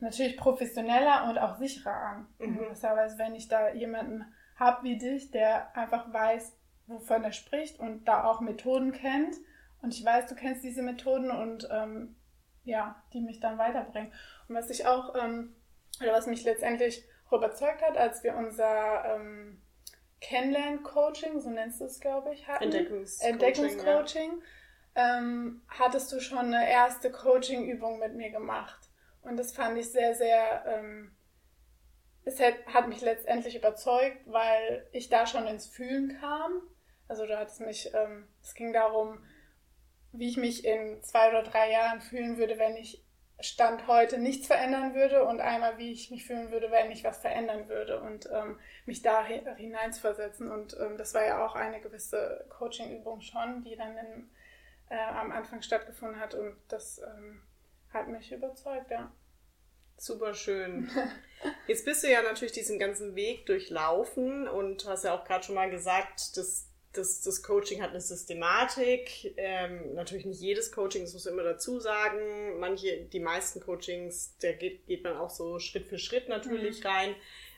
natürlich 0.00 0.36
professioneller 0.36 1.28
und 1.28 1.38
auch 1.38 1.56
sicherer 1.56 1.94
an. 1.94 2.26
Mhm. 2.38 2.58
Gewisserweise, 2.58 3.18
wenn 3.18 3.34
ich 3.34 3.48
da 3.48 3.72
jemanden 3.72 4.24
habe 4.56 4.84
wie 4.84 4.98
dich, 4.98 5.30
der 5.30 5.76
einfach 5.76 6.12
weiß, 6.12 6.56
wovon 6.86 7.24
er 7.24 7.32
spricht 7.32 7.80
und 7.80 8.04
da 8.04 8.24
auch 8.24 8.40
Methoden 8.40 8.92
kennt. 8.92 9.36
Und 9.82 9.94
ich 9.94 10.04
weiß, 10.04 10.26
du 10.26 10.34
kennst 10.34 10.64
diese 10.64 10.82
Methoden 10.82 11.30
und 11.30 11.68
ähm, 11.70 12.16
ja, 12.64 13.02
die 13.12 13.20
mich 13.20 13.40
dann 13.40 13.58
weiterbringen. 13.58 14.12
Und 14.48 14.54
was 14.54 14.70
ich 14.70 14.86
auch, 14.86 15.14
ähm, 15.14 15.54
oder 16.00 16.12
was 16.12 16.26
mich 16.26 16.44
letztendlich 16.44 17.04
überzeugt 17.30 17.82
hat, 17.82 17.96
als 17.96 18.22
wir 18.22 18.36
unser 18.36 19.16
ähm, 19.16 19.60
Kennenlern-Coaching, 20.20 21.40
so 21.40 21.50
nennst 21.50 21.80
du 21.80 21.84
es, 21.84 22.00
glaube 22.00 22.32
ich, 22.32 22.46
hatten. 22.48 22.64
Entdeckungscoaching. 22.64 23.32
Entdeckungscoaching. 23.32 24.30
Ja. 24.30 24.46
Ähm, 24.94 25.62
hattest 25.68 26.12
du 26.12 26.20
schon 26.20 26.54
eine 26.54 26.70
erste 26.70 27.10
Coaching-Übung 27.10 27.98
mit 27.98 28.14
mir 28.14 28.30
gemacht. 28.30 28.90
Und 29.22 29.36
das 29.36 29.52
fand 29.52 29.76
ich 29.78 29.90
sehr, 29.90 30.14
sehr, 30.14 30.64
ähm, 30.66 31.16
es 32.24 32.40
hat, 32.40 32.54
hat 32.72 32.88
mich 32.88 33.00
letztendlich 33.00 33.56
überzeugt, 33.56 34.18
weil 34.26 34.86
ich 34.92 35.08
da 35.08 35.26
schon 35.26 35.46
ins 35.46 35.66
Fühlen 35.66 36.18
kam. 36.20 36.62
Also 37.08 37.26
du 37.26 37.36
hattest 37.38 37.60
mich, 37.60 37.92
ähm, 37.94 38.28
es 38.42 38.54
ging 38.54 38.72
darum, 38.72 39.24
wie 40.12 40.28
ich 40.28 40.36
mich 40.36 40.64
in 40.64 41.02
zwei 41.02 41.28
oder 41.28 41.42
drei 41.42 41.72
Jahren 41.72 42.00
fühlen 42.00 42.36
würde, 42.36 42.58
wenn 42.58 42.76
ich 42.76 43.04
Stand 43.40 43.88
heute 43.88 44.18
nichts 44.18 44.46
verändern 44.46 44.94
würde 44.94 45.24
und 45.24 45.40
einmal, 45.40 45.76
wie 45.76 45.90
ich 45.90 46.10
mich 46.10 46.24
fühlen 46.24 46.52
würde, 46.52 46.70
wenn 46.70 46.92
ich 46.92 47.02
was 47.02 47.18
verändern 47.18 47.68
würde 47.68 48.00
und 48.00 48.28
ähm, 48.32 48.60
mich 48.86 49.02
da 49.02 49.24
hineinzuversetzen. 49.26 50.50
Und 50.50 50.76
ähm, 50.80 50.96
das 50.96 51.14
war 51.14 51.24
ja 51.24 51.44
auch 51.44 51.56
eine 51.56 51.80
gewisse 51.80 52.46
Coaching-Übung 52.48 53.20
schon, 53.20 53.64
die 53.64 53.76
dann 53.76 53.96
in, 53.98 54.30
äh, 54.88 54.98
am 54.98 55.32
Anfang 55.32 55.62
stattgefunden 55.62 56.20
hat 56.20 56.34
und 56.34 56.56
das 56.68 56.98
ähm, 56.98 57.40
hat 57.92 58.08
mich 58.08 58.32
überzeugt, 58.32 58.90
ja. 58.90 59.12
Super 59.96 60.34
schön. 60.34 60.90
Jetzt 61.68 61.84
bist 61.84 62.02
du 62.02 62.10
ja 62.10 62.22
natürlich 62.22 62.52
diesen 62.52 62.78
ganzen 62.78 63.14
Weg 63.14 63.46
durchlaufen 63.46 64.48
und 64.48 64.84
hast 64.86 65.04
ja 65.04 65.16
auch 65.16 65.24
gerade 65.24 65.44
schon 65.44 65.54
mal 65.54 65.70
gesagt, 65.70 66.36
dass 66.36 66.68
das, 66.92 67.22
das 67.22 67.42
Coaching 67.42 67.82
hat 67.82 67.90
eine 67.90 68.00
Systematik. 68.00 69.34
Ähm, 69.36 69.94
natürlich 69.94 70.26
nicht 70.26 70.40
jedes 70.40 70.72
Coaching, 70.72 71.02
das 71.02 71.12
muss 71.12 71.24
man 71.24 71.34
immer 71.34 71.42
dazu 71.44 71.80
sagen. 71.80 72.58
Manche, 72.58 73.04
die 73.04 73.20
meisten 73.20 73.60
Coachings, 73.60 74.36
da 74.40 74.52
geht, 74.52 74.86
geht 74.86 75.04
man 75.04 75.16
auch 75.16 75.30
so 75.30 75.58
Schritt 75.58 75.86
für 75.86 75.98
Schritt 75.98 76.28
natürlich 76.28 76.80
mhm. 76.80 76.86
rein 76.86 77.14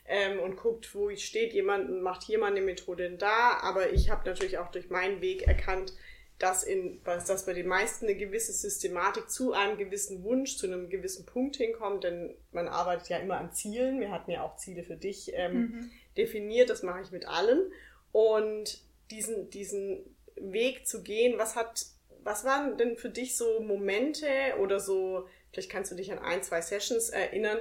ähm, 0.06 0.40
und 0.40 0.56
guckt, 0.56 0.94
wo 0.94 1.14
steht 1.16 1.52
jemand 1.52 1.88
und 1.88 2.02
macht 2.02 2.22
hier 2.22 2.38
mal 2.38 2.50
eine 2.50 2.62
Methode 2.62 3.10
da. 3.10 3.58
Aber 3.60 3.90
ich 3.90 4.10
habe 4.10 4.28
natürlich 4.28 4.58
auch 4.58 4.70
durch 4.70 4.90
meinen 4.90 5.20
Weg 5.20 5.46
erkannt, 5.46 5.92
dass, 6.38 6.64
in, 6.64 7.02
dass 7.04 7.46
bei 7.46 7.54
den 7.54 7.66
meisten 7.66 8.04
eine 8.04 8.14
gewisse 8.14 8.52
Systematik 8.52 9.30
zu 9.30 9.52
einem 9.52 9.78
gewissen 9.78 10.22
Wunsch, 10.22 10.56
zu 10.56 10.66
einem 10.66 10.90
gewissen 10.90 11.24
Punkt 11.24 11.56
hinkommt, 11.56 12.04
denn 12.04 12.36
man 12.52 12.68
arbeitet 12.68 13.08
ja 13.08 13.18
immer 13.18 13.38
an 13.38 13.52
Zielen. 13.52 14.00
Wir 14.00 14.10
hatten 14.10 14.30
ja 14.30 14.42
auch 14.42 14.56
Ziele 14.56 14.82
für 14.82 14.96
dich 14.96 15.32
ähm, 15.34 15.54
mhm. 15.54 15.90
definiert, 16.16 16.68
das 16.68 16.82
mache 16.82 17.00
ich 17.00 17.10
mit 17.10 17.26
allen. 17.26 17.72
Und 18.12 18.82
diesen, 19.10 19.48
diesen 19.50 20.04
Weg 20.36 20.86
zu 20.86 21.02
gehen, 21.02 21.38
was 21.38 21.56
hat, 21.56 21.86
was 22.22 22.44
waren 22.44 22.76
denn 22.76 22.98
für 22.98 23.10
dich 23.10 23.36
so 23.36 23.60
Momente 23.60 24.28
oder 24.60 24.78
so, 24.78 25.26
vielleicht 25.52 25.70
kannst 25.70 25.90
du 25.90 25.96
dich 25.96 26.12
an 26.12 26.18
ein, 26.18 26.42
zwei 26.42 26.60
Sessions 26.60 27.08
erinnern, 27.08 27.58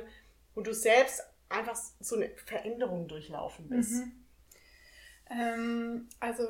wo 0.54 0.62
du 0.62 0.74
selbst 0.74 1.22
einfach 1.48 1.78
so 2.02 2.18
eine 2.18 2.30
Veränderung 2.46 3.08
durchlaufen 3.08 3.70
bist? 3.70 3.94
Mhm. 3.94 4.26
Ähm, 5.30 6.10
also 6.20 6.48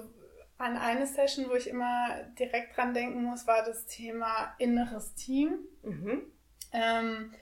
an 0.58 0.78
eine 0.78 1.06
Session, 1.06 1.50
wo 1.50 1.56
ich 1.56 1.70
immer 1.70 2.24
direkt 2.40 2.78
dran 2.78 2.94
denken 2.94 3.24
muss, 3.24 3.46
war 3.48 3.64
das 3.66 3.86
Thema 3.86 4.56
inneres 4.58 5.16
Team. 5.16 5.60
Mhm. 5.84 6.22
Ähm, 6.72 7.34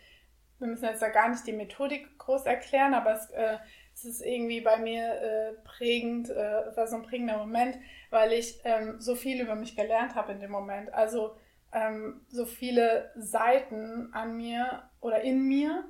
wir 0.60 0.67
müssen 0.67 0.86
jetzt 0.86 1.01
da 1.01 1.10
gar 1.10 1.29
nicht 1.29 1.46
die 1.46 1.53
Methodik 1.53 2.17
groß 2.17 2.46
erklären, 2.46 2.93
aber 2.93 3.13
es 3.13 3.29
äh, 3.32 3.58
es 3.96 4.05
ist 4.05 4.22
irgendwie 4.22 4.62
bei 4.62 4.77
mir 4.77 5.22
äh, 5.22 5.53
prägend, 5.63 6.29
äh, 6.29 6.75
war 6.75 6.88
so 6.88 6.96
ein 6.96 7.03
prägender 7.03 7.38
Moment, 7.38 7.77
weil 8.10 8.34
ich 8.34 8.60
ähm, 8.63 9.00
so 9.00 9.15
viel 9.15 9.41
über 9.41 9.55
mich 9.55 9.75
gelernt 9.75 10.15
habe 10.15 10.32
in 10.32 10.39
dem 10.39 10.51
Moment. 10.51 10.93
Also 10.93 11.36
ähm, 11.72 12.25
so 12.27 12.46
viele 12.46 13.12
Seiten 13.15 14.12
an 14.13 14.36
mir 14.36 14.89
oder 15.00 15.22
in 15.22 15.48
mir 15.48 15.86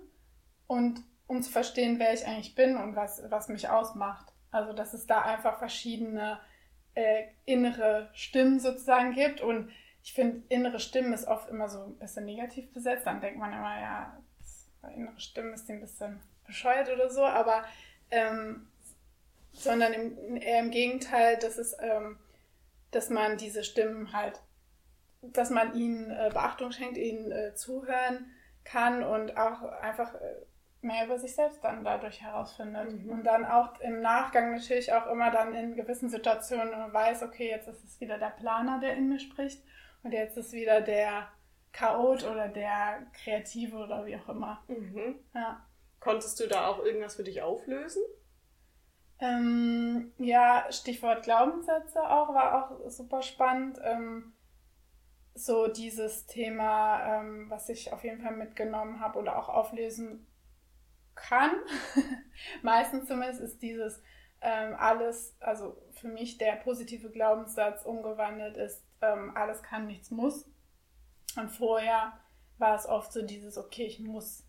und 0.68 1.02
um 1.28 1.42
zu 1.42 1.52
verstehen, 1.52 1.98
wer 2.00 2.14
ich 2.14 2.28
eigentlich 2.28 2.56
bin 2.56 2.76
und 2.78 2.96
was, 2.96 3.24
was 3.30 3.48
mich 3.48 3.70
ausmacht. 3.70 4.34
Also 4.52 4.74
dass 4.74 4.94
es 4.94 5.08
da 5.08 5.22
einfach 5.22 5.58
verschiedene 5.58 6.40
äh, 6.96 7.24
innere 7.46 8.10
Stimmen 8.14 8.60
sozusagen 8.60 9.14
gibt 9.14 9.42
und 9.42 9.70
ich 10.04 10.14
finde, 10.14 10.44
innere 10.50 10.80
Stimmen 10.80 11.14
ist 11.14 11.28
oft 11.28 11.50
immer 11.50 11.70
so 11.70 11.80
ein 11.84 11.98
bisschen 11.98 12.26
negativ 12.26 12.72
besetzt. 12.74 13.08
Dann 13.08 13.22
denkt 13.22 13.40
man 13.40 13.54
immer, 13.54 13.80
ja, 13.80 14.18
innere 14.96 15.20
Stimmen 15.20 15.54
ist 15.54 15.70
ein 15.70 15.80
bisschen 15.80 16.20
bescheuert 16.46 16.90
oder 16.92 17.10
so, 17.10 17.24
aber 17.24 17.64
ähm, 18.12 18.68
sondern 19.54 19.94
im, 19.94 20.38
eher 20.38 20.60
im 20.60 20.72
Gegenteil, 20.72 21.38
dass 21.38 21.58
es, 21.58 21.76
ähm, 21.80 22.20
dass 22.92 23.10
man 23.10 23.38
diese 23.38 23.64
Stimmen 23.64 24.12
halt, 24.12 24.42
dass 25.22 25.50
man 25.50 25.74
ihnen 25.76 26.12
äh, 26.12 26.30
Beachtung 26.34 26.72
schenkt, 26.72 26.98
ihnen 26.98 27.32
äh, 27.32 27.56
zuhören 27.56 28.32
kann 28.66 29.04
und 29.04 29.38
auch 29.38 29.64
einfach 29.64 30.16
äh, 30.16 30.36
mehr 30.84 31.06
über 31.06 31.18
sich 31.18 31.36
selbst 31.36 31.64
dann 31.64 31.84
dadurch 31.84 32.22
herausfindet. 32.22 32.92
Mhm. 32.92 33.10
Und 33.10 33.24
dann 33.24 33.46
auch 33.46 33.80
im 33.80 34.02
Nachgang 34.02 34.52
natürlich 34.52 34.92
auch 34.94 35.08
immer 35.08 35.32
dann 35.32 35.54
in 35.54 35.76
gewissen 35.76 36.10
Situationen 36.10 36.72
weiß, 36.94 37.24
okay, 37.24 37.50
jetzt 37.50 37.68
ist 37.68 37.84
es 37.84 38.00
wieder 38.00 38.18
der 38.18 38.32
Planer, 38.32 38.80
der 38.80 38.96
in 38.96 39.10
mir 39.10 39.20
spricht 39.20 39.64
und 40.04 40.12
jetzt 40.12 40.38
ist 40.38 40.54
wieder 40.54 40.82
der 40.82 41.28
Chaot 41.72 42.24
oder 42.24 42.48
der 42.48 43.08
Kreative 43.14 43.78
oder 43.78 44.06
wie 44.06 44.16
auch 44.16 44.30
immer. 44.30 44.64
Mhm. 44.68 45.20
Ja. 45.34 45.66
Konntest 46.00 46.40
du 46.40 46.48
da 46.48 46.68
auch 46.68 46.84
irgendwas 46.84 47.16
für 47.16 47.24
dich 47.24 47.42
auflösen? 47.42 48.04
Ähm, 49.20 50.12
ja, 50.18 50.66
Stichwort 50.70 51.24
Glaubenssätze 51.24 52.02
auch, 52.02 52.34
war 52.34 52.66
auch 52.66 52.90
super 52.90 53.22
spannend. 53.22 53.80
Ähm, 53.84 54.34
so 55.34 55.68
dieses 55.68 56.28
Thema, 56.28 57.22
ähm, 57.22 57.50
was 57.50 57.70
ich 57.70 57.92
auf 57.92 58.04
jeden 58.04 58.22
Fall 58.22 58.36
mitgenommen 58.36 59.00
habe 59.00 59.20
oder 59.20 59.40
auch 59.40 59.50
auflösen 59.50 60.28
kann, 61.16 61.52
meistens 62.62 63.08
zumindest, 63.08 63.42
ist 63.42 63.62
dieses 63.62 64.02
ähm, 64.42 64.76
alles, 64.78 65.36
also 65.40 65.78
für 65.92 66.08
mich 66.08 66.38
der 66.38 66.58
positive 66.58 67.10
Glaubenssatz 67.10 67.84
umgewandelt 67.86 68.58
ist, 68.58 68.84
ähm, 69.02 69.32
alles 69.36 69.64
kann, 69.64 69.88
nichts 69.88 70.12
muss. 70.12 70.50
Und 71.38 71.50
vorher 71.50 72.20
war 72.58 72.76
es 72.76 72.86
oft 72.86 73.12
so 73.12 73.22
dieses, 73.22 73.58
okay, 73.58 73.86
ich 73.86 74.00
muss 74.00 74.44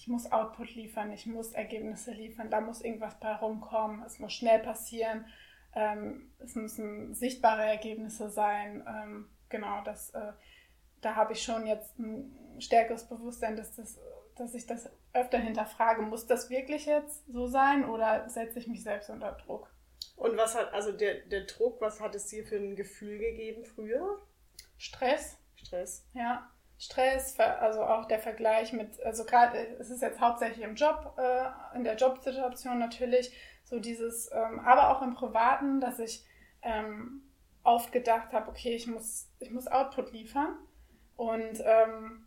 ich 0.00 0.08
muss 0.08 0.32
Output 0.32 0.74
liefern, 0.76 1.12
ich 1.12 1.26
muss 1.26 1.52
Ergebnisse 1.52 2.12
liefern, 2.12 2.48
da 2.50 2.62
muss 2.62 2.80
irgendwas 2.80 3.20
bei 3.20 3.34
rumkommen, 3.34 4.02
es 4.06 4.18
muss 4.18 4.32
schnell 4.32 4.58
passieren, 4.58 5.26
ähm, 5.74 6.32
es 6.38 6.54
müssen 6.54 7.14
sichtbare 7.14 7.64
Ergebnisse 7.64 8.30
sein. 8.30 8.82
Ähm, 8.88 9.28
genau, 9.50 9.82
das, 9.84 10.08
äh, 10.10 10.32
da 11.02 11.16
habe 11.16 11.34
ich 11.34 11.42
schon 11.42 11.66
jetzt 11.66 11.98
ein 11.98 12.34
stärkeres 12.58 13.08
Bewusstsein, 13.08 13.56
dass, 13.56 13.76
das, 13.76 14.00
dass 14.40 14.54
ich 14.54 14.66
das 14.66 14.88
öfter 15.12 15.38
hinterfrage. 15.38 16.02
Muss 16.02 16.26
das 16.26 16.50
wirklich 16.50 16.86
jetzt 16.86 17.26
so 17.30 17.46
sein 17.46 17.88
oder 17.88 18.28
setze 18.28 18.58
ich 18.58 18.66
mich 18.66 18.82
selbst 18.82 19.10
unter 19.10 19.32
Druck? 19.32 19.70
Und 20.16 20.36
was 20.36 20.54
hat, 20.54 20.72
also 20.72 20.92
der, 20.92 21.26
der 21.26 21.44
Druck, 21.44 21.80
was 21.80 22.00
hat 22.00 22.14
es 22.14 22.26
dir 22.26 22.44
für 22.44 22.56
ein 22.56 22.74
Gefühl 22.74 23.18
gegeben 23.18 23.64
früher? 23.64 24.18
Stress. 24.78 25.38
Stress. 25.54 26.06
Ja. 26.14 26.50
Stress, 26.78 27.38
also 27.38 27.82
auch 27.82 28.06
der 28.06 28.20
Vergleich 28.20 28.72
mit, 28.72 29.02
also 29.02 29.24
gerade, 29.24 29.58
es 29.78 29.90
ist 29.90 30.00
jetzt 30.00 30.18
hauptsächlich 30.18 30.64
im 30.64 30.76
Job, 30.76 31.14
äh, 31.18 31.76
in 31.76 31.84
der 31.84 31.96
Jobsituation 31.96 32.78
natürlich, 32.78 33.36
so 33.64 33.78
dieses, 33.78 34.32
ähm, 34.32 34.60
aber 34.60 34.88
auch 34.88 35.02
im 35.02 35.12
Privaten, 35.12 35.80
dass 35.80 35.98
ich 35.98 36.24
ähm, 36.62 37.22
oft 37.62 37.92
gedacht 37.92 38.32
habe, 38.32 38.48
okay, 38.48 38.74
ich 38.74 38.86
muss, 38.86 39.28
ich 39.40 39.50
muss 39.50 39.66
Output 39.66 40.12
liefern 40.12 40.56
und 41.16 41.62
ähm, 41.62 42.26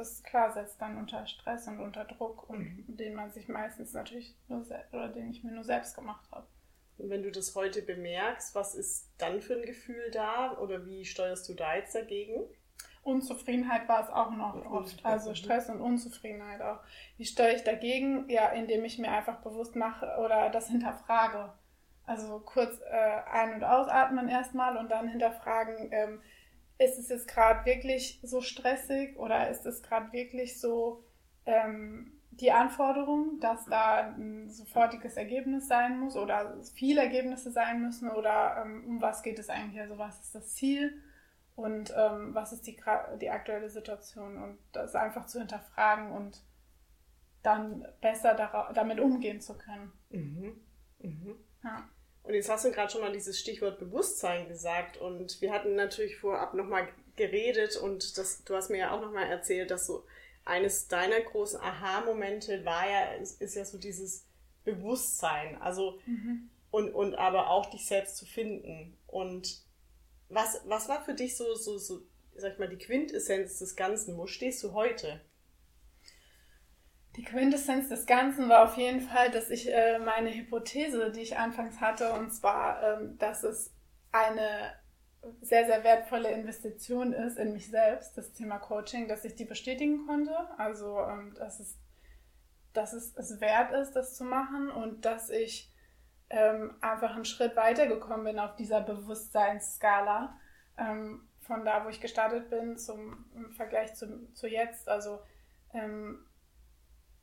das 0.00 0.22
klar 0.22 0.52
setzt 0.52 0.80
dann 0.80 0.96
unter 0.96 1.26
Stress 1.26 1.68
und 1.68 1.78
unter 1.78 2.04
Druck 2.04 2.48
und 2.48 2.58
mhm. 2.60 2.96
den 2.96 3.14
man 3.14 3.30
sich 3.30 3.48
meistens 3.48 3.92
natürlich 3.92 4.34
nur 4.48 4.64
oder 4.92 5.08
den 5.08 5.30
ich 5.30 5.44
mir 5.44 5.52
nur 5.52 5.64
selbst 5.64 5.94
gemacht 5.94 6.26
habe. 6.32 6.46
Und 6.98 7.10
wenn 7.10 7.22
du 7.22 7.30
das 7.30 7.54
heute 7.54 7.82
bemerkst, 7.82 8.54
was 8.54 8.74
ist 8.74 9.10
dann 9.18 9.40
für 9.40 9.54
ein 9.54 9.66
Gefühl 9.66 10.10
da 10.10 10.58
oder 10.58 10.86
wie 10.86 11.04
steuerst 11.04 11.48
du 11.48 11.54
da 11.54 11.76
jetzt 11.76 11.94
dagegen? 11.94 12.44
Unzufriedenheit 13.02 13.88
war 13.88 14.02
es 14.02 14.10
auch 14.10 14.30
noch 14.30 14.70
oft. 14.70 15.04
Also 15.04 15.34
Stress 15.34 15.70
und 15.70 15.80
Unzufriedenheit 15.80 16.60
auch. 16.60 16.80
Wie 17.16 17.24
steuere 17.24 17.54
ich 17.54 17.64
dagegen? 17.64 18.28
Ja, 18.28 18.48
indem 18.50 18.84
ich 18.84 18.98
mir 18.98 19.10
einfach 19.10 19.40
bewusst 19.40 19.76
mache 19.76 20.18
oder 20.22 20.50
das 20.50 20.68
hinterfrage. 20.68 21.52
Also 22.04 22.40
kurz 22.40 22.80
äh, 22.80 23.30
ein- 23.30 23.54
und 23.54 23.64
ausatmen 23.64 24.28
erstmal 24.28 24.76
und 24.76 24.90
dann 24.90 25.08
hinterfragen, 25.08 25.90
ähm, 25.92 26.20
ist 26.80 26.98
es 26.98 27.08
jetzt 27.08 27.28
gerade 27.28 27.64
wirklich 27.64 28.20
so 28.22 28.40
stressig 28.40 29.16
oder 29.16 29.48
ist 29.50 29.66
es 29.66 29.82
gerade 29.82 30.12
wirklich 30.12 30.60
so 30.60 31.04
ähm, 31.46 32.12
die 32.30 32.52
Anforderung, 32.52 33.38
dass 33.40 33.66
da 33.66 34.14
ein 34.14 34.48
sofortiges 34.50 35.16
Ergebnis 35.16 35.68
sein 35.68 36.00
muss 36.00 36.16
oder 36.16 36.56
viele 36.74 37.02
Ergebnisse 37.02 37.52
sein 37.52 37.82
müssen 37.82 38.10
oder 38.10 38.62
ähm, 38.64 38.84
um 38.86 39.02
was 39.02 39.22
geht 39.22 39.38
es 39.38 39.48
eigentlich? 39.48 39.80
Also 39.80 39.98
was 39.98 40.20
ist 40.20 40.34
das 40.34 40.54
Ziel? 40.54 41.02
und 41.60 41.92
ähm, 41.96 42.34
was 42.34 42.52
ist 42.52 42.66
die, 42.66 42.76
die 43.20 43.30
aktuelle 43.30 43.68
Situation 43.68 44.42
und 44.42 44.58
das 44.72 44.94
einfach 44.94 45.26
zu 45.26 45.38
hinterfragen 45.38 46.10
und 46.12 46.42
dann 47.42 47.86
besser 48.00 48.34
damit 48.74 49.00
umgehen 49.00 49.40
zu 49.40 49.56
können. 49.56 49.92
Mhm. 50.10 50.60
Mhm. 50.98 51.36
Ja. 51.62 51.88
Und 52.30 52.36
jetzt 52.36 52.48
hast 52.48 52.64
du 52.64 52.70
gerade 52.70 52.92
schon 52.92 53.00
mal 53.00 53.10
dieses 53.10 53.40
Stichwort 53.40 53.80
Bewusstsein 53.80 54.46
gesagt 54.46 54.98
und 54.98 55.40
wir 55.40 55.50
hatten 55.50 55.74
natürlich 55.74 56.16
vorab 56.16 56.54
nochmal 56.54 56.86
geredet 57.16 57.76
und 57.76 58.16
das, 58.16 58.44
du 58.44 58.54
hast 58.54 58.70
mir 58.70 58.78
ja 58.78 58.92
auch 58.92 59.00
nochmal 59.00 59.26
erzählt, 59.26 59.72
dass 59.72 59.88
so 59.88 60.04
eines 60.44 60.86
deiner 60.86 61.20
großen 61.20 61.58
Aha-Momente 61.58 62.64
war 62.64 62.88
ja, 62.88 63.14
ist, 63.14 63.42
ist 63.42 63.56
ja 63.56 63.64
so 63.64 63.78
dieses 63.78 64.26
Bewusstsein, 64.62 65.60
also 65.60 65.98
mhm. 66.06 66.48
und, 66.70 66.94
und 66.94 67.16
aber 67.16 67.50
auch 67.50 67.66
dich 67.66 67.84
selbst 67.84 68.16
zu 68.16 68.26
finden. 68.26 68.96
Und 69.08 69.64
was, 70.28 70.60
was 70.66 70.88
war 70.88 71.04
für 71.04 71.14
dich 71.14 71.36
so, 71.36 71.56
so, 71.56 71.78
so, 71.78 72.00
sag 72.36 72.52
ich 72.52 72.58
mal, 72.60 72.68
die 72.68 72.78
Quintessenz 72.78 73.58
des 73.58 73.74
Ganzen? 73.74 74.16
Wo 74.16 74.28
stehst 74.28 74.62
du 74.62 74.72
heute? 74.72 75.20
Die 77.20 77.26
Quintessenz 77.26 77.90
des 77.90 78.06
Ganzen 78.06 78.48
war 78.48 78.64
auf 78.64 78.78
jeden 78.78 79.02
Fall, 79.02 79.30
dass 79.30 79.50
ich 79.50 79.70
äh, 79.70 79.98
meine 79.98 80.34
Hypothese, 80.34 81.10
die 81.10 81.20
ich 81.20 81.36
anfangs 81.36 81.78
hatte, 81.78 82.14
und 82.14 82.32
zwar, 82.32 82.82
ähm, 82.82 83.18
dass 83.18 83.42
es 83.42 83.74
eine 84.10 84.72
sehr, 85.42 85.66
sehr 85.66 85.84
wertvolle 85.84 86.30
Investition 86.30 87.12
ist 87.12 87.36
in 87.36 87.52
mich 87.52 87.68
selbst, 87.68 88.16
das 88.16 88.32
Thema 88.32 88.58
Coaching, 88.58 89.06
dass 89.06 89.26
ich 89.26 89.34
die 89.34 89.44
bestätigen 89.44 90.06
konnte. 90.06 90.34
Also, 90.56 90.98
ähm, 90.98 91.34
dass, 91.34 91.60
es, 91.60 91.76
dass 92.72 92.94
es 92.94 93.14
es 93.14 93.38
wert 93.38 93.70
ist, 93.72 93.92
das 93.92 94.16
zu 94.16 94.24
machen 94.24 94.70
und 94.70 95.04
dass 95.04 95.28
ich 95.28 95.70
ähm, 96.30 96.74
einfach 96.80 97.14
einen 97.14 97.26
Schritt 97.26 97.54
weitergekommen 97.54 98.24
bin 98.24 98.38
auf 98.38 98.56
dieser 98.56 98.80
Bewusstseinsskala. 98.80 100.38
Ähm, 100.78 101.28
von 101.42 101.66
da, 101.66 101.84
wo 101.84 101.90
ich 101.90 102.00
gestartet 102.00 102.48
bin, 102.48 102.78
zum, 102.78 103.26
im 103.34 103.52
Vergleich 103.52 103.94
zu, 103.94 104.32
zu 104.32 104.46
jetzt. 104.48 104.88
Also, 104.88 105.20
ähm, 105.74 106.24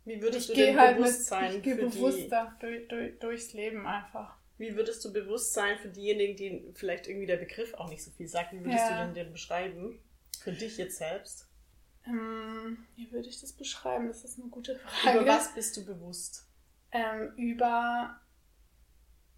wie 0.08 0.22
würdest 0.22 0.50
ich 0.50 0.56
du 0.56 0.62
denn 0.66 0.80
halt 0.80 0.98
bewusst 0.98 1.26
sein? 1.26 1.58
Ich 1.58 1.64
gehe 1.64 1.76
bewusster 1.76 2.56
die... 2.56 2.66
durch, 2.66 2.88
durch, 2.88 3.20
durchs 3.20 3.54
Leben 3.54 3.86
einfach. 3.86 4.38
Wie 4.58 4.76
würdest 4.76 5.04
du 5.06 5.14
bewusst 5.14 5.54
sein 5.54 5.78
für 5.78 5.90
diejenigen, 5.90 6.36
die 6.36 6.72
vielleicht 6.74 7.08
irgendwie 7.08 7.28
der 7.28 7.38
Begriff 7.38 7.74
auch 7.76 7.90
nicht 7.90 8.04
so 8.04 8.10
viel 8.12 8.28
sagt? 8.28 8.54
Wie 8.54 8.64
würdest 8.64 8.90
ja. 8.90 8.90
du 8.90 9.06
denn 9.06 9.14
den 9.14 9.32
beschreiben? 9.32 10.00
Für 10.40 10.54
dich 10.54 10.78
jetzt 10.78 10.98
selbst? 10.98 11.48
Ähm, 12.06 12.86
wie 12.96 13.12
würde 13.12 13.28
ich 13.28 13.42
das 13.42 13.52
beschreiben? 13.54 14.08
Das 14.08 14.24
ist 14.24 14.40
eine 14.40 14.50
gute 14.50 14.78
Frage. 14.78 15.20
Über 15.20 15.28
was 15.28 15.54
bist 15.54 15.76
du 15.76 15.86
bewusst? 15.86 16.48
Ähm, 16.92 17.34
über 17.36 18.20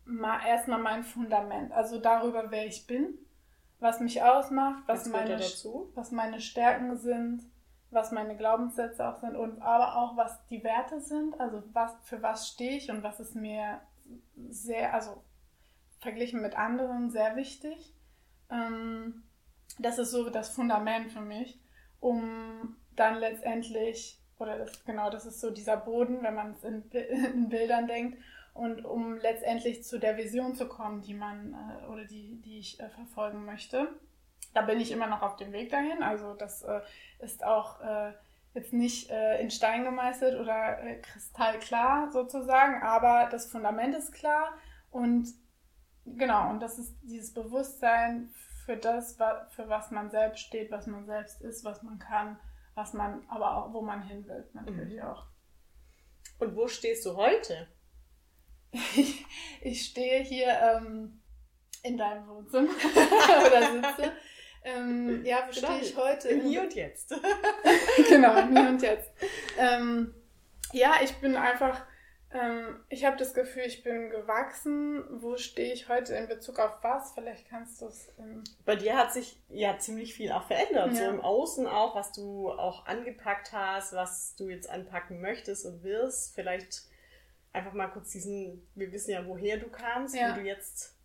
mal 0.05 0.45
erstmal 0.45 0.79
mein 0.79 1.03
Fundament, 1.03 1.71
also 1.71 1.99
darüber, 1.99 2.51
wer 2.51 2.65
ich 2.65 2.88
bin, 2.88 3.17
was 3.79 3.99
mich 3.99 4.21
ausmacht, 4.21 4.83
was, 4.88 5.07
meine, 5.07 5.39
was 5.39 6.11
meine 6.11 6.41
Stärken 6.41 6.97
sind, 6.97 7.43
was 7.91 8.12
meine 8.12 8.38
Glaubenssätze 8.38 9.08
auch 9.08 9.17
sind 9.17 9.36
und 9.36 9.62
aber 9.62 9.96
auch 9.96 10.15
was 10.15 10.46
die 10.48 10.63
Werte 10.63 11.01
sind, 11.01 11.39
also 11.39 11.63
was 11.74 11.91
für 12.03 12.22
was 12.22 12.48
stehe 12.48 12.77
ich 12.77 12.91
und 12.91 13.03
was 13.03 13.19
ist 13.19 13.36
mir 13.36 13.81
sehr, 14.50 14.93
also 14.93 15.24
verglichen 16.00 16.41
mit 16.41 16.58
anderen 16.58 17.10
sehr 17.10 17.36
wichtig. 17.36 17.93
Ähm, 18.50 19.24
das 19.79 19.98
ist 19.98 20.12
so 20.12 20.29
das 20.29 20.50
Fundament 20.50 21.12
für 21.12 21.22
mich, 21.22 21.60
um 22.00 22.75
dann 22.96 23.15
letztendlich, 23.15 24.19
oder 24.38 24.58
das, 24.58 24.84
genau, 24.86 25.10
das 25.10 25.25
ist 25.25 25.39
so 25.39 25.51
dieser 25.51 25.77
Boden, 25.77 26.22
wenn 26.22 26.36
man 26.36 26.51
es 26.51 26.63
in, 26.63 26.89
in 26.91 27.50
Bildern 27.50 27.88
denkt, 27.88 28.17
und 28.53 28.84
um 28.84 29.17
letztendlich 29.17 29.84
zu 29.84 30.00
der 30.00 30.17
Vision 30.17 30.55
zu 30.55 30.67
kommen, 30.67 31.01
die 31.01 31.13
man 31.13 31.53
äh, 31.53 31.88
oder 31.88 32.03
die, 32.03 32.41
die 32.41 32.60
ich 32.60 32.79
äh, 32.79 32.89
verfolgen 32.89 33.46
möchte. 33.46 33.88
Da 34.53 34.63
bin 34.63 34.81
ich 34.81 34.91
immer 34.91 35.08
noch 35.08 35.22
auf 35.22 35.38
dem 35.38 35.53
Weg 35.53 35.69
dahin. 35.69 36.03
Also 36.03 36.34
das 36.34 36.63
äh, 36.63 36.81
ist 37.19 37.43
auch 37.43 37.81
äh, 37.81 38.13
jetzt 38.53 38.73
nicht 38.73 39.09
äh, 39.09 39.41
in 39.41 39.51
Stein 39.51 39.83
gemeißelt 39.83 40.39
oder 40.39 40.81
äh, 40.83 40.99
kristallklar 41.01 42.11
sozusagen, 42.11 42.81
aber 42.81 43.29
das 43.29 43.49
Fundament 43.51 43.95
ist 43.95 44.11
klar 44.11 44.53
und 44.89 45.27
genau, 46.05 46.49
und 46.49 46.59
das 46.59 46.79
ist 46.79 46.95
dieses 47.03 47.33
Bewusstsein 47.33 48.29
für 48.65 48.77
das, 48.77 49.17
für 49.49 49.69
was 49.69 49.91
man 49.91 50.09
selbst 50.11 50.41
steht, 50.41 50.71
was 50.71 50.88
man 50.88 51.05
selbst 51.05 51.41
ist, 51.41 51.63
was 51.63 51.81
man 51.83 51.99
kann, 51.99 52.39
was 52.75 52.93
man, 52.93 53.23
aber 53.27 53.57
auch, 53.57 53.73
wo 53.73 53.81
man 53.81 54.03
hin 54.03 54.27
will, 54.27 54.47
natürlich 54.53 55.01
mhm. 55.01 55.07
auch. 55.07 55.25
Und 56.39 56.55
wo 56.55 56.67
stehst 56.67 57.05
du 57.05 57.15
heute? 57.15 57.67
ich, 58.71 59.25
ich 59.61 59.85
stehe 59.85 60.23
hier 60.23 60.47
ähm, 60.47 61.21
in 61.83 61.97
deinem 61.97 62.27
Wohnzimmer 62.27 62.69
oder 63.47 63.71
sitze 63.71 64.12
ähm, 64.63 65.24
ja, 65.26 65.48
wo 65.48 65.54
genau, 65.54 65.67
stehe 65.67 65.82
ich 65.82 65.95
heute? 65.95 66.30
Im 66.30 66.41
Hier 66.41 66.62
und 66.62 66.76
Jetzt. 66.76 67.13
genau, 68.10 68.38
im 68.39 68.56
Hier 68.56 68.69
und 68.69 68.82
Jetzt. 68.82 69.10
Ähm, 69.58 70.13
ja, 70.74 70.95
ich 71.02 71.15
bin 71.17 71.36
einfach, 71.36 71.86
ähm, 72.32 72.84
ich 72.89 73.06
habe 73.06 73.17
das 73.17 73.34
Gefühl, 73.34 73.63
ich 73.63 73.84
bin 73.84 74.10
gewachsen. 74.10 75.04
Wo 75.22 75.38
stehe 75.38 75.74
ich 75.74 75.89
heute 75.89 76.13
in 76.15 76.28
Bezug 76.28 76.60
auf 76.60 76.78
was? 76.82 77.13
Vielleicht 77.13 77.48
kannst 77.50 77.82
du 77.82 77.88
es. 77.88 78.10
Ähm 78.19 78.43
Bei 78.65 78.76
dir 78.76 78.98
hat 78.98 79.13
sich 79.13 79.41
ja 79.50 79.78
ziemlich 79.80 80.13
viel 80.13 80.32
auch 80.32 80.43
verändert. 80.43 80.93
Ja. 80.93 80.95
So 80.95 81.04
im 81.06 81.22
Außen 81.22 81.65
auch, 81.65 81.95
was 81.95 82.12
du 82.12 82.52
auch 82.52 82.86
angepackt 82.86 83.52
hast, 83.54 83.93
was 83.93 84.36
du 84.36 84.50
jetzt 84.50 84.69
anpacken 84.69 85.22
möchtest 85.22 85.65
und 85.65 85.84
wirst. 85.84 86.36
Vielleicht 86.36 86.84
einfach 87.54 87.74
mal 87.74 87.88
kurz 87.88 88.12
diesen, 88.12 88.67
wir 88.76 88.91
wissen 88.91 89.12
ja, 89.12 89.26
woher 89.26 89.58
du 89.58 89.69
kamst, 89.69 90.15
ja. 90.15 90.36
wie 90.36 90.41
du 90.41 90.48
jetzt 90.48 90.98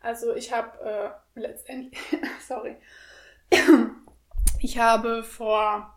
also 0.00 0.34
ich 0.34 0.52
habe 0.52 1.16
äh, 1.34 1.40
letztendlich, 1.40 2.00
sorry, 2.46 2.76
ich 4.60 4.78
habe 4.78 5.22
vor 5.24 5.92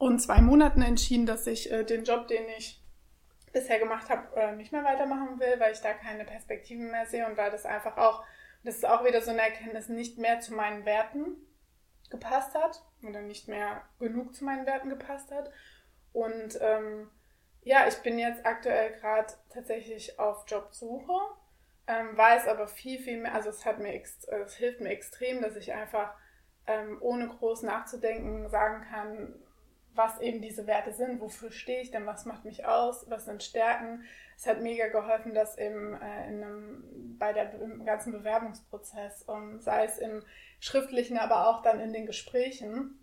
rund 0.00 0.22
zwei 0.22 0.40
Monaten 0.40 0.82
entschieden, 0.82 1.26
dass 1.26 1.46
ich 1.46 1.70
äh, 1.70 1.84
den 1.84 2.04
Job, 2.04 2.28
den 2.28 2.48
ich 2.56 2.82
bisher 3.52 3.78
gemacht 3.78 4.08
habe, 4.10 4.34
äh, 4.36 4.54
nicht 4.54 4.72
mehr 4.72 4.84
weitermachen 4.84 5.40
will, 5.40 5.58
weil 5.58 5.72
ich 5.72 5.80
da 5.80 5.92
keine 5.92 6.24
Perspektiven 6.24 6.90
mehr 6.90 7.06
sehe 7.06 7.26
und 7.26 7.36
weil 7.36 7.50
das 7.50 7.66
einfach 7.66 7.96
auch, 7.96 8.24
das 8.64 8.76
ist 8.76 8.86
auch 8.86 9.04
wieder 9.04 9.22
so 9.22 9.30
eine 9.30 9.42
Erkenntnis, 9.42 9.88
nicht 9.88 10.18
mehr 10.18 10.40
zu 10.40 10.54
meinen 10.54 10.84
Werten 10.84 11.36
gepasst 12.10 12.54
hat 12.54 12.82
oder 13.02 13.20
nicht 13.20 13.48
mehr 13.48 13.82
genug 13.98 14.34
zu 14.34 14.44
meinen 14.44 14.66
Werten 14.66 14.88
gepasst 14.88 15.30
hat. 15.30 15.50
Und 16.12 16.58
ähm, 16.60 17.10
ja, 17.68 17.86
ich 17.86 17.98
bin 17.98 18.18
jetzt 18.18 18.46
aktuell 18.46 18.92
gerade 18.92 19.34
tatsächlich 19.50 20.18
auf 20.18 20.44
Jobsuche, 20.48 21.12
ähm, 21.86 22.16
weiß 22.16 22.48
aber 22.48 22.66
viel, 22.66 22.98
viel 22.98 23.20
mehr, 23.20 23.34
also 23.34 23.50
es, 23.50 23.66
hat 23.66 23.78
mir 23.78 23.92
es 23.92 24.54
hilft 24.54 24.80
mir 24.80 24.88
extrem, 24.88 25.42
dass 25.42 25.54
ich 25.54 25.74
einfach 25.74 26.14
ähm, 26.66 26.96
ohne 27.00 27.28
groß 27.28 27.64
nachzudenken 27.64 28.48
sagen 28.48 28.86
kann, 28.90 29.34
was 29.92 30.18
eben 30.20 30.40
diese 30.40 30.66
Werte 30.66 30.94
sind, 30.94 31.20
wofür 31.20 31.52
stehe 31.52 31.82
ich 31.82 31.90
denn, 31.90 32.06
was 32.06 32.24
macht 32.24 32.46
mich 32.46 32.64
aus, 32.64 33.04
was 33.10 33.26
sind 33.26 33.42
Stärken. 33.42 34.02
Es 34.38 34.46
hat 34.46 34.62
mega 34.62 34.88
geholfen, 34.88 35.34
dass 35.34 35.56
im, 35.56 35.92
äh, 35.92 36.28
in 36.28 36.42
einem, 36.42 37.16
bei 37.18 37.34
der 37.34 37.52
im 37.60 37.84
ganzen 37.84 38.12
Bewerbungsprozess, 38.12 39.24
um, 39.24 39.36
ähm, 39.36 39.60
sei 39.60 39.84
es 39.84 39.98
im 39.98 40.22
schriftlichen, 40.58 41.18
aber 41.18 41.48
auch 41.48 41.60
dann 41.60 41.80
in 41.80 41.92
den 41.92 42.06
Gesprächen, 42.06 42.98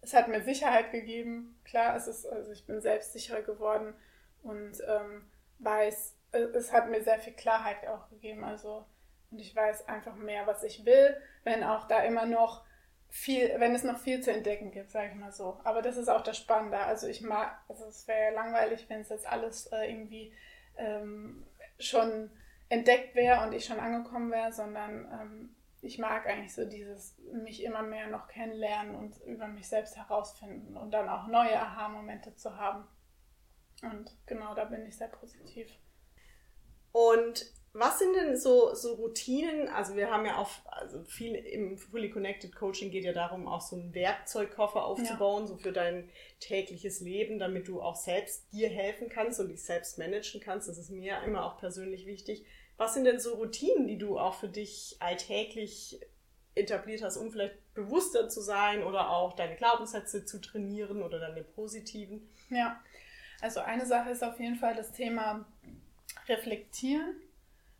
es 0.00 0.14
hat 0.14 0.28
mir 0.28 0.42
Sicherheit 0.42 0.92
gegeben. 0.92 1.58
Klar, 1.64 1.96
es 1.96 2.06
ist, 2.06 2.26
also 2.26 2.52
ich 2.52 2.66
bin 2.66 2.80
selbstsicherer 2.80 3.42
geworden 3.42 3.94
und 4.42 4.80
ähm, 4.86 5.30
weiß, 5.58 6.14
es 6.32 6.72
hat 6.72 6.88
mir 6.88 7.02
sehr 7.02 7.18
viel 7.18 7.32
Klarheit 7.32 7.86
auch 7.86 8.08
gegeben. 8.10 8.44
Also, 8.44 8.84
und 9.30 9.38
ich 9.40 9.54
weiß 9.54 9.88
einfach 9.88 10.14
mehr, 10.14 10.46
was 10.46 10.62
ich 10.62 10.84
will, 10.84 11.16
wenn 11.44 11.64
auch 11.64 11.88
da 11.88 12.00
immer 12.00 12.26
noch 12.26 12.64
viel, 13.10 13.54
wenn 13.58 13.74
es 13.74 13.84
noch 13.84 13.98
viel 13.98 14.20
zu 14.20 14.30
entdecken 14.30 14.70
gibt, 14.70 14.90
sage 14.90 15.08
ich 15.08 15.14
mal 15.14 15.32
so. 15.32 15.58
Aber 15.64 15.82
das 15.82 15.96
ist 15.96 16.08
auch 16.08 16.22
das 16.22 16.36
Spannende. 16.36 16.78
Also 16.78 17.06
ich 17.06 17.22
mag, 17.22 17.58
also 17.68 17.86
es 17.86 18.06
wäre 18.06 18.24
ja 18.24 18.30
langweilig, 18.30 18.86
wenn 18.88 19.00
es 19.00 19.08
jetzt 19.08 19.26
alles 19.26 19.66
äh, 19.68 19.90
irgendwie 19.90 20.32
ähm, 20.76 21.44
schon 21.78 22.30
entdeckt 22.68 23.14
wäre 23.14 23.46
und 23.46 23.54
ich 23.54 23.64
schon 23.64 23.80
angekommen 23.80 24.30
wäre, 24.30 24.52
sondern 24.52 25.08
ähm, 25.10 25.56
ich 25.80 25.98
mag 25.98 26.26
eigentlich 26.26 26.54
so 26.54 26.64
dieses 26.64 27.16
mich 27.32 27.62
immer 27.62 27.82
mehr 27.82 28.08
noch 28.08 28.28
kennenlernen 28.28 28.96
und 28.96 29.16
über 29.24 29.46
mich 29.46 29.68
selbst 29.68 29.96
herausfinden 29.96 30.76
und 30.76 30.90
dann 30.92 31.08
auch 31.08 31.28
neue 31.28 31.60
Aha-Momente 31.60 32.34
zu 32.34 32.56
haben. 32.56 32.84
Und 33.82 34.10
genau, 34.26 34.54
da 34.54 34.64
bin 34.64 34.84
ich 34.86 34.96
sehr 34.96 35.08
positiv. 35.08 35.68
Und 36.90 37.46
was 37.72 37.98
sind 37.98 38.14
denn 38.16 38.36
so, 38.36 38.74
so 38.74 38.94
Routinen? 38.94 39.68
Also 39.68 39.94
wir 39.94 40.10
haben 40.10 40.24
ja 40.26 40.38
auch, 40.38 40.50
also 40.66 41.04
viel 41.04 41.34
im 41.34 41.78
Fully 41.78 42.10
Connected 42.10 42.54
Coaching 42.56 42.90
geht 42.90 43.04
ja 43.04 43.12
darum, 43.12 43.46
auch 43.46 43.60
so 43.60 43.76
einen 43.76 43.94
Werkzeugkoffer 43.94 44.84
aufzubauen, 44.84 45.42
ja. 45.42 45.48
so 45.48 45.56
für 45.58 45.72
dein 45.72 46.10
tägliches 46.40 47.00
Leben, 47.00 47.38
damit 47.38 47.68
du 47.68 47.80
auch 47.80 47.94
selbst 47.94 48.52
dir 48.52 48.68
helfen 48.68 49.08
kannst 49.08 49.38
und 49.38 49.48
dich 49.48 49.62
selbst 49.62 49.98
managen 49.98 50.40
kannst. 50.40 50.68
Das 50.68 50.78
ist 50.78 50.90
mir 50.90 51.22
immer 51.24 51.44
auch 51.44 51.58
persönlich 51.58 52.06
wichtig. 52.06 52.44
Was 52.78 52.94
sind 52.94 53.04
denn 53.04 53.18
so 53.18 53.34
Routinen, 53.34 53.88
die 53.88 53.98
du 53.98 54.18
auch 54.18 54.34
für 54.34 54.48
dich 54.48 54.96
alltäglich 55.00 56.00
etabliert 56.54 57.02
hast, 57.02 57.16
um 57.16 57.30
vielleicht 57.30 57.74
bewusster 57.74 58.28
zu 58.28 58.40
sein 58.40 58.82
oder 58.82 59.10
auch 59.10 59.34
deine 59.34 59.56
Glaubenssätze 59.56 60.24
zu 60.24 60.40
trainieren 60.40 61.02
oder 61.02 61.18
deine 61.18 61.42
positiven? 61.42 62.28
Ja, 62.50 62.80
also 63.40 63.60
eine 63.60 63.84
Sache 63.84 64.10
ist 64.10 64.24
auf 64.24 64.38
jeden 64.40 64.56
Fall 64.56 64.74
das 64.74 64.92
Thema 64.92 65.44
Reflektieren, 66.28 67.20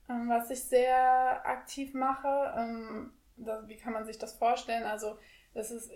ähm, 0.08 0.28
was 0.28 0.50
ich 0.50 0.64
sehr 0.64 1.46
aktiv 1.46 1.94
mache. 1.94 2.54
Ähm, 2.56 3.12
wie 3.66 3.76
kann 3.76 3.92
man 3.92 4.04
sich 4.04 4.18
das 4.18 4.34
vorstellen? 4.34 4.84
Also 4.84 5.16
das 5.54 5.70
ist, 5.70 5.90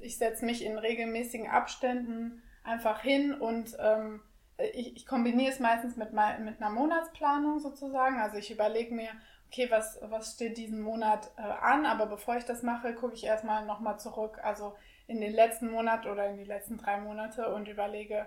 ich 0.00 0.16
setze 0.16 0.44
mich 0.44 0.64
in 0.64 0.78
regelmäßigen 0.78 1.48
Abständen 1.48 2.42
einfach 2.64 3.02
hin 3.02 3.34
und 3.34 3.76
ähm, 3.78 4.22
ich, 4.58 4.96
ich 4.96 5.06
kombiniere 5.06 5.52
es 5.52 5.60
meistens 5.60 5.96
mit, 5.96 6.12
mit 6.12 6.60
einer 6.60 6.70
Monatsplanung 6.70 7.58
sozusagen. 7.58 8.20
Also 8.20 8.36
ich 8.36 8.50
überlege 8.50 8.94
mir, 8.94 9.10
okay, 9.48 9.70
was, 9.70 9.98
was 10.02 10.34
steht 10.34 10.56
diesen 10.56 10.80
Monat 10.80 11.30
äh, 11.36 11.42
an, 11.42 11.86
aber 11.86 12.06
bevor 12.06 12.36
ich 12.36 12.44
das 12.44 12.62
mache, 12.62 12.94
gucke 12.94 13.14
ich 13.14 13.24
erstmal 13.24 13.66
nochmal 13.66 13.98
zurück, 14.00 14.38
also 14.42 14.74
in 15.06 15.20
den 15.20 15.32
letzten 15.32 15.70
Monat 15.70 16.06
oder 16.06 16.28
in 16.28 16.38
die 16.38 16.44
letzten 16.44 16.78
drei 16.78 16.98
Monate 16.98 17.52
und 17.54 17.68
überlege, 17.68 18.26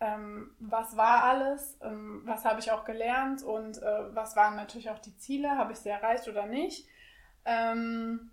ähm, 0.00 0.54
was 0.58 0.96
war 0.96 1.24
alles, 1.24 1.78
ähm, 1.82 2.22
was 2.24 2.44
habe 2.44 2.60
ich 2.60 2.70
auch 2.72 2.84
gelernt 2.84 3.42
und 3.42 3.78
äh, 3.82 4.14
was 4.14 4.36
waren 4.36 4.56
natürlich 4.56 4.90
auch 4.90 4.98
die 4.98 5.16
Ziele, 5.16 5.50
habe 5.50 5.72
ich 5.72 5.78
sie 5.78 5.90
erreicht 5.90 6.28
oder 6.28 6.46
nicht, 6.46 6.86
ähm, 7.44 8.30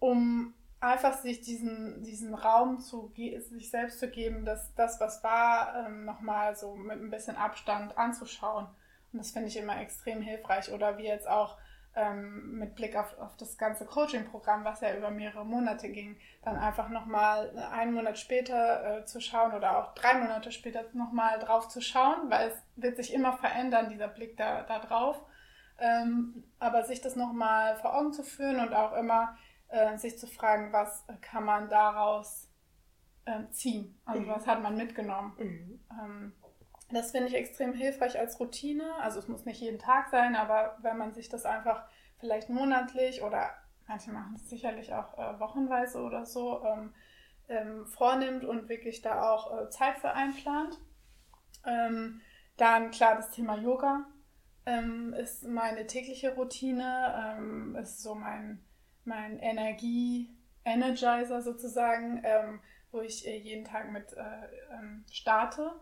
um 0.00 0.54
einfach 0.82 1.14
sich 1.14 1.40
diesen, 1.40 2.02
diesen 2.02 2.34
Raum 2.34 2.80
zu 2.80 3.12
sich 3.14 3.70
selbst 3.70 4.00
zu 4.00 4.10
geben, 4.10 4.44
dass 4.44 4.74
das, 4.74 5.00
was 5.00 5.22
war, 5.22 5.86
ähm, 5.86 6.04
nochmal 6.04 6.56
so 6.56 6.74
mit 6.74 7.00
ein 7.00 7.10
bisschen 7.10 7.36
Abstand 7.36 7.96
anzuschauen. 7.96 8.66
Und 9.12 9.18
das 9.18 9.30
finde 9.30 9.48
ich 9.48 9.56
immer 9.56 9.80
extrem 9.80 10.22
hilfreich. 10.22 10.72
Oder 10.72 10.98
wie 10.98 11.04
jetzt 11.04 11.28
auch 11.28 11.56
ähm, 11.94 12.58
mit 12.58 12.74
Blick 12.74 12.96
auf, 12.96 13.16
auf 13.18 13.36
das 13.36 13.58
ganze 13.58 13.84
Coaching-Programm, 13.84 14.64
was 14.64 14.80
ja 14.80 14.96
über 14.96 15.10
mehrere 15.10 15.44
Monate 15.44 15.88
ging, 15.88 16.16
dann 16.42 16.56
einfach 16.56 16.88
nochmal 16.88 17.56
einen 17.70 17.94
Monat 17.94 18.18
später 18.18 18.98
äh, 18.98 19.04
zu 19.04 19.20
schauen 19.20 19.52
oder 19.52 19.78
auch 19.78 19.94
drei 19.94 20.14
Monate 20.14 20.50
später 20.50 20.84
nochmal 20.94 21.38
drauf 21.38 21.68
zu 21.68 21.80
schauen, 21.80 22.28
weil 22.28 22.48
es 22.48 22.62
wird 22.74 22.96
sich 22.96 23.14
immer 23.14 23.34
verändern, 23.34 23.88
dieser 23.88 24.08
Blick 24.08 24.36
da, 24.36 24.62
da 24.62 24.80
drauf. 24.80 25.22
Ähm, 25.78 26.44
aber 26.58 26.84
sich 26.84 27.00
das 27.00 27.14
nochmal 27.14 27.76
vor 27.76 27.94
Augen 27.96 28.12
zu 28.12 28.22
führen 28.22 28.60
und 28.60 28.74
auch 28.74 28.94
immer 28.94 29.36
äh, 29.72 29.96
sich 29.98 30.18
zu 30.18 30.26
fragen, 30.26 30.72
was 30.72 31.04
kann 31.20 31.44
man 31.44 31.68
daraus 31.68 32.48
äh, 33.24 33.48
ziehen? 33.50 34.00
Also 34.04 34.22
mhm. 34.22 34.28
was 34.28 34.46
hat 34.46 34.62
man 34.62 34.76
mitgenommen? 34.76 35.32
Mhm. 35.38 35.80
Ähm, 35.90 36.32
das 36.90 37.10
finde 37.10 37.28
ich 37.28 37.34
extrem 37.34 37.72
hilfreich 37.72 38.18
als 38.18 38.38
Routine. 38.38 38.94
Also 39.00 39.18
es 39.18 39.28
muss 39.28 39.44
nicht 39.44 39.60
jeden 39.60 39.78
Tag 39.78 40.08
sein, 40.10 40.36
aber 40.36 40.76
wenn 40.82 40.98
man 40.98 41.14
sich 41.14 41.28
das 41.28 41.44
einfach 41.44 41.84
vielleicht 42.18 42.50
monatlich 42.50 43.22
oder 43.22 43.50
manche 43.88 44.12
machen 44.12 44.36
es 44.36 44.48
sicherlich 44.48 44.92
auch 44.94 45.18
äh, 45.18 45.40
wochenweise 45.40 46.02
oder 46.02 46.24
so 46.24 46.64
ähm, 46.64 46.94
ähm, 47.48 47.86
vornimmt 47.86 48.44
und 48.44 48.68
wirklich 48.68 49.02
da 49.02 49.30
auch 49.30 49.58
äh, 49.58 49.70
Zeit 49.70 49.98
für 49.98 50.12
einplant. 50.12 50.78
Ähm, 51.66 52.20
dann 52.56 52.90
klar 52.90 53.16
das 53.16 53.30
Thema 53.30 53.56
Yoga 53.56 54.06
ähm, 54.66 55.14
ist 55.14 55.44
meine 55.44 55.86
tägliche 55.86 56.34
Routine, 56.34 57.36
ähm, 57.36 57.76
ist 57.76 58.02
so 58.02 58.14
mein, 58.14 58.64
mein 59.04 59.38
Energie-Energizer 59.38 61.42
sozusagen, 61.42 62.20
ähm, 62.24 62.60
wo 62.90 63.00
ich 63.00 63.26
äh, 63.26 63.36
jeden 63.36 63.64
Tag 63.64 63.90
mit 63.90 64.12
äh, 64.12 64.48
starte 65.10 65.72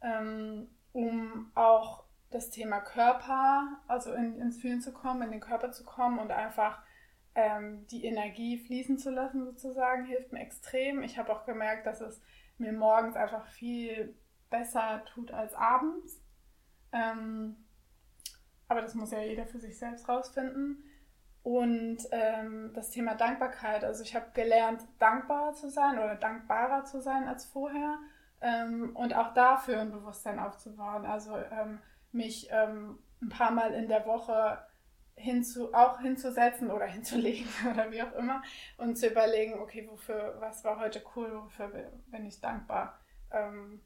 ähm, 0.00 0.68
um 0.92 1.50
auch 1.54 2.04
das 2.30 2.50
Thema 2.50 2.80
Körper, 2.80 3.80
also 3.86 4.12
in, 4.12 4.40
ins 4.40 4.60
Fühlen 4.60 4.80
zu 4.80 4.92
kommen, 4.92 5.22
in 5.22 5.30
den 5.30 5.40
Körper 5.40 5.72
zu 5.72 5.84
kommen 5.84 6.18
und 6.18 6.30
einfach 6.30 6.82
ähm, 7.34 7.86
die 7.86 8.04
Energie 8.04 8.58
fließen 8.58 8.98
zu 8.98 9.10
lassen, 9.10 9.44
sozusagen, 9.44 10.04
hilft 10.04 10.32
mir 10.32 10.40
extrem. 10.40 11.02
Ich 11.02 11.18
habe 11.18 11.32
auch 11.32 11.46
gemerkt, 11.46 11.86
dass 11.86 12.00
es 12.00 12.20
mir 12.58 12.72
morgens 12.72 13.16
einfach 13.16 13.46
viel 13.46 14.14
besser 14.50 15.04
tut 15.06 15.30
als 15.30 15.54
abends. 15.54 16.20
Ähm, 16.92 17.56
aber 18.66 18.82
das 18.82 18.94
muss 18.94 19.12
ja 19.12 19.20
jeder 19.20 19.46
für 19.46 19.60
sich 19.60 19.78
selbst 19.78 20.08
rausfinden. 20.08 20.84
Und 21.48 22.00
ähm, 22.10 22.72
das 22.74 22.90
Thema 22.90 23.14
Dankbarkeit. 23.14 23.82
Also 23.82 24.02
ich 24.02 24.14
habe 24.14 24.26
gelernt, 24.34 24.82
dankbar 24.98 25.54
zu 25.54 25.70
sein 25.70 25.94
oder 25.94 26.14
dankbarer 26.14 26.84
zu 26.84 27.00
sein 27.00 27.26
als 27.26 27.46
vorher. 27.46 27.96
Ähm, 28.42 28.94
und 28.94 29.16
auch 29.16 29.32
dafür 29.32 29.80
ein 29.80 29.90
Bewusstsein 29.90 30.38
aufzubauen. 30.38 31.06
Also 31.06 31.34
ähm, 31.38 31.78
mich 32.12 32.50
ähm, 32.50 32.98
ein 33.22 33.30
paar 33.30 33.50
Mal 33.50 33.72
in 33.72 33.88
der 33.88 34.04
Woche 34.04 34.58
hinzu, 35.14 35.72
auch 35.72 36.00
hinzusetzen 36.00 36.70
oder 36.70 36.84
hinzulegen 36.96 37.48
oder 37.72 37.90
wie 37.90 38.02
auch 38.02 38.12
immer 38.12 38.42
und 38.76 38.98
zu 38.98 39.06
überlegen, 39.06 39.54
okay, 39.54 39.88
wofür, 39.90 40.36
was 40.40 40.64
war 40.64 40.78
heute 40.78 41.02
cool, 41.16 41.32
wofür 41.32 41.72
bin 42.08 42.26
ich 42.26 42.42
dankbar. 42.42 43.00
Ähm, 43.30 43.80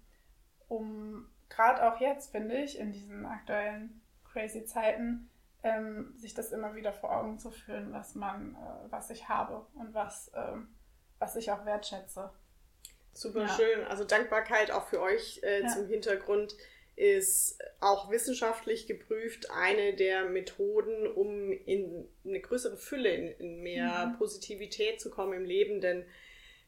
um 0.67 1.29
gerade 1.49 1.87
auch 1.87 2.01
jetzt, 2.01 2.33
finde 2.33 2.57
ich, 2.57 2.77
in 2.81 2.91
diesen 2.91 3.25
aktuellen 3.25 4.03
crazy 4.25 4.65
Zeiten, 4.65 5.29
ähm, 5.63 6.15
sich 6.17 6.35
das 6.35 6.53
immer 6.53 6.75
wieder 6.75 6.93
vor 6.93 7.17
Augen 7.17 7.39
zu 7.39 7.51
führen, 7.51 7.93
was 7.93 8.15
man, 8.15 8.55
äh, 8.55 8.91
was 8.91 9.11
ich 9.11 9.29
habe 9.29 9.67
und 9.75 9.95
was, 9.95 10.31
ähm, 10.35 10.75
was 11.19 11.37
ich 11.37 11.51
auch 11.51 11.65
wertschätze. 11.65 12.31
Super 13.13 13.43
ja. 13.43 13.49
schön. 13.49 13.85
Also 13.89 14.05
Dankbarkeit 14.05 14.71
auch 14.71 14.87
für 14.89 15.01
euch 15.01 15.41
äh, 15.43 15.63
ja. 15.63 15.69
zum 15.69 15.87
Hintergrund 15.87 16.57
ist 16.95 17.59
auch 17.81 18.11
wissenschaftlich 18.11 18.87
geprüft 18.87 19.51
eine 19.51 19.95
der 19.95 20.25
Methoden, 20.27 21.07
um 21.07 21.51
in 21.51 22.09
eine 22.25 22.41
größere 22.41 22.77
Fülle, 22.77 23.15
in, 23.15 23.63
mehr 23.63 24.07
mhm. 24.07 24.19
Positivität 24.19 25.01
zu 25.01 25.11
kommen 25.11 25.33
im 25.33 25.45
Leben. 25.45 25.81
Denn 25.81 26.05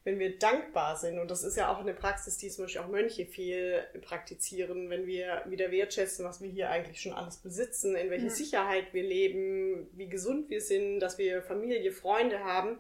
wenn 0.05 0.19
wir 0.19 0.39
dankbar 0.39 0.97
sind, 0.97 1.19
und 1.19 1.31
das 1.31 1.43
ist 1.43 1.57
ja 1.57 1.73
auch 1.73 1.81
eine 1.81 1.95
Praxis, 1.95 2.37
die 2.37 2.51
zum 2.51 2.65
Beispiel 2.65 2.83
auch 2.83 2.89
Mönche 2.89 3.25
viel 3.25 3.83
praktizieren, 4.03 4.91
wenn 4.91 5.07
wir 5.07 5.43
wieder 5.47 5.71
wertschätzen, 5.71 6.27
was 6.27 6.43
wir 6.43 6.51
hier 6.51 6.71
eigentlich 6.71 7.01
schon 7.01 7.15
alles 7.15 7.39
besitzen, 7.39 7.97
in 7.97 8.11
welcher 8.11 8.27
mhm. 8.27 8.31
Sicherheit 8.31 8.93
wir 8.93 9.03
leben, 9.03 9.89
wie 9.93 10.09
gesund 10.09 10.51
wir 10.51 10.61
sind, 10.61 11.01
dass 11.01 11.17
wir 11.17 11.43
Familie, 11.43 11.91
Freunde 11.91 12.45
haben, 12.45 12.79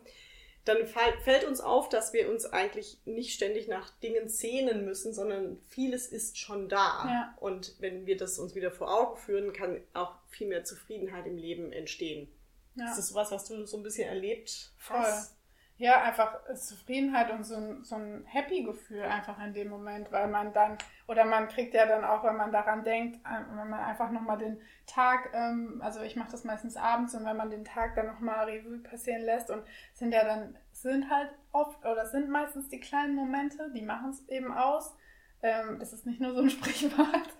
dann 0.66 0.87
fällt 0.87 1.44
uns 1.44 1.60
auf, 1.60 1.88
dass 1.88 2.12
wir 2.12 2.30
uns 2.30 2.46
eigentlich 2.46 2.98
nicht 3.04 3.34
ständig 3.34 3.68
nach 3.68 3.90
Dingen 3.98 4.28
sehnen 4.28 4.84
müssen, 4.84 5.12
sondern 5.12 5.58
vieles 5.68 6.06
ist 6.06 6.38
schon 6.38 6.68
da. 6.68 7.04
Ja. 7.06 7.37
Und 7.38 7.74
wenn 7.80 8.06
wir 8.06 8.16
das 8.16 8.38
uns 8.38 8.54
wieder 8.54 8.70
vor 8.70 8.92
Augen 8.98 9.18
führen, 9.18 9.52
kann 9.52 9.80
auch 9.92 10.14
viel 10.28 10.46
mehr 10.46 10.64
Zufriedenheit 10.64 11.26
im 11.26 11.37
Leben 11.37 11.70
entstehen. 11.72 12.28
Ja. 12.76 12.88
Ist 12.90 12.98
das 12.98 13.08
sowas, 13.08 13.30
was 13.30 13.46
du 13.46 13.66
so 13.66 13.76
ein 13.76 13.82
bisschen 13.82 14.08
erlebt 14.08 14.72
hast? 14.88 15.37
Ja, 15.76 16.02
einfach 16.02 16.38
Zufriedenheit 16.54 17.32
und 17.32 17.42
so 17.42 17.56
ein, 17.56 17.82
so 17.82 17.96
ein 17.96 18.24
Happy-Gefühl 18.26 19.02
einfach 19.02 19.44
in 19.44 19.54
dem 19.54 19.70
Moment, 19.70 20.12
weil 20.12 20.28
man 20.28 20.52
dann, 20.52 20.78
oder 21.08 21.24
man 21.24 21.48
kriegt 21.48 21.74
ja 21.74 21.84
dann 21.84 22.04
auch, 22.04 22.22
wenn 22.22 22.37
man 22.37 22.52
daran 22.52 22.84
denkt, 22.84 23.16
äh, 23.26 23.40
wenn 23.48 23.70
man 23.70 23.80
einfach 23.80 24.12
nochmal 24.12 24.38
den 24.38 24.60
Tag, 24.87 25.30
ähm, 25.34 25.80
also 25.82 26.00
ich 26.02 26.14
mache 26.14 26.30
das 26.30 26.44
meistens 26.44 26.76
abends 26.76 27.16
und 27.16 27.24
wenn 27.24 27.37
man 27.37 27.50
den 27.50 27.64
Tag 27.64 27.96
dann 27.96 28.06
nochmal 28.06 28.44
Revue 28.44 28.78
passieren 28.78 29.22
lässt 29.22 29.50
und 29.50 29.64
sind 29.94 30.12
ja 30.12 30.24
dann, 30.24 30.56
sind 30.70 31.10
halt 31.10 31.30
oft, 31.50 31.84
oder 31.84 32.06
sind 32.06 32.30
meistens 32.30 32.68
die 32.68 32.78
kleinen 32.78 33.16
Momente, 33.16 33.72
die 33.74 33.82
machen 33.82 34.10
es 34.10 34.28
eben 34.28 34.52
aus. 34.52 34.94
Ähm, 35.42 35.80
das 35.80 35.92
ist 35.92 36.06
nicht 36.06 36.20
nur 36.20 36.34
so 36.34 36.40
ein 36.40 36.50
Sprichwort. 36.50 37.30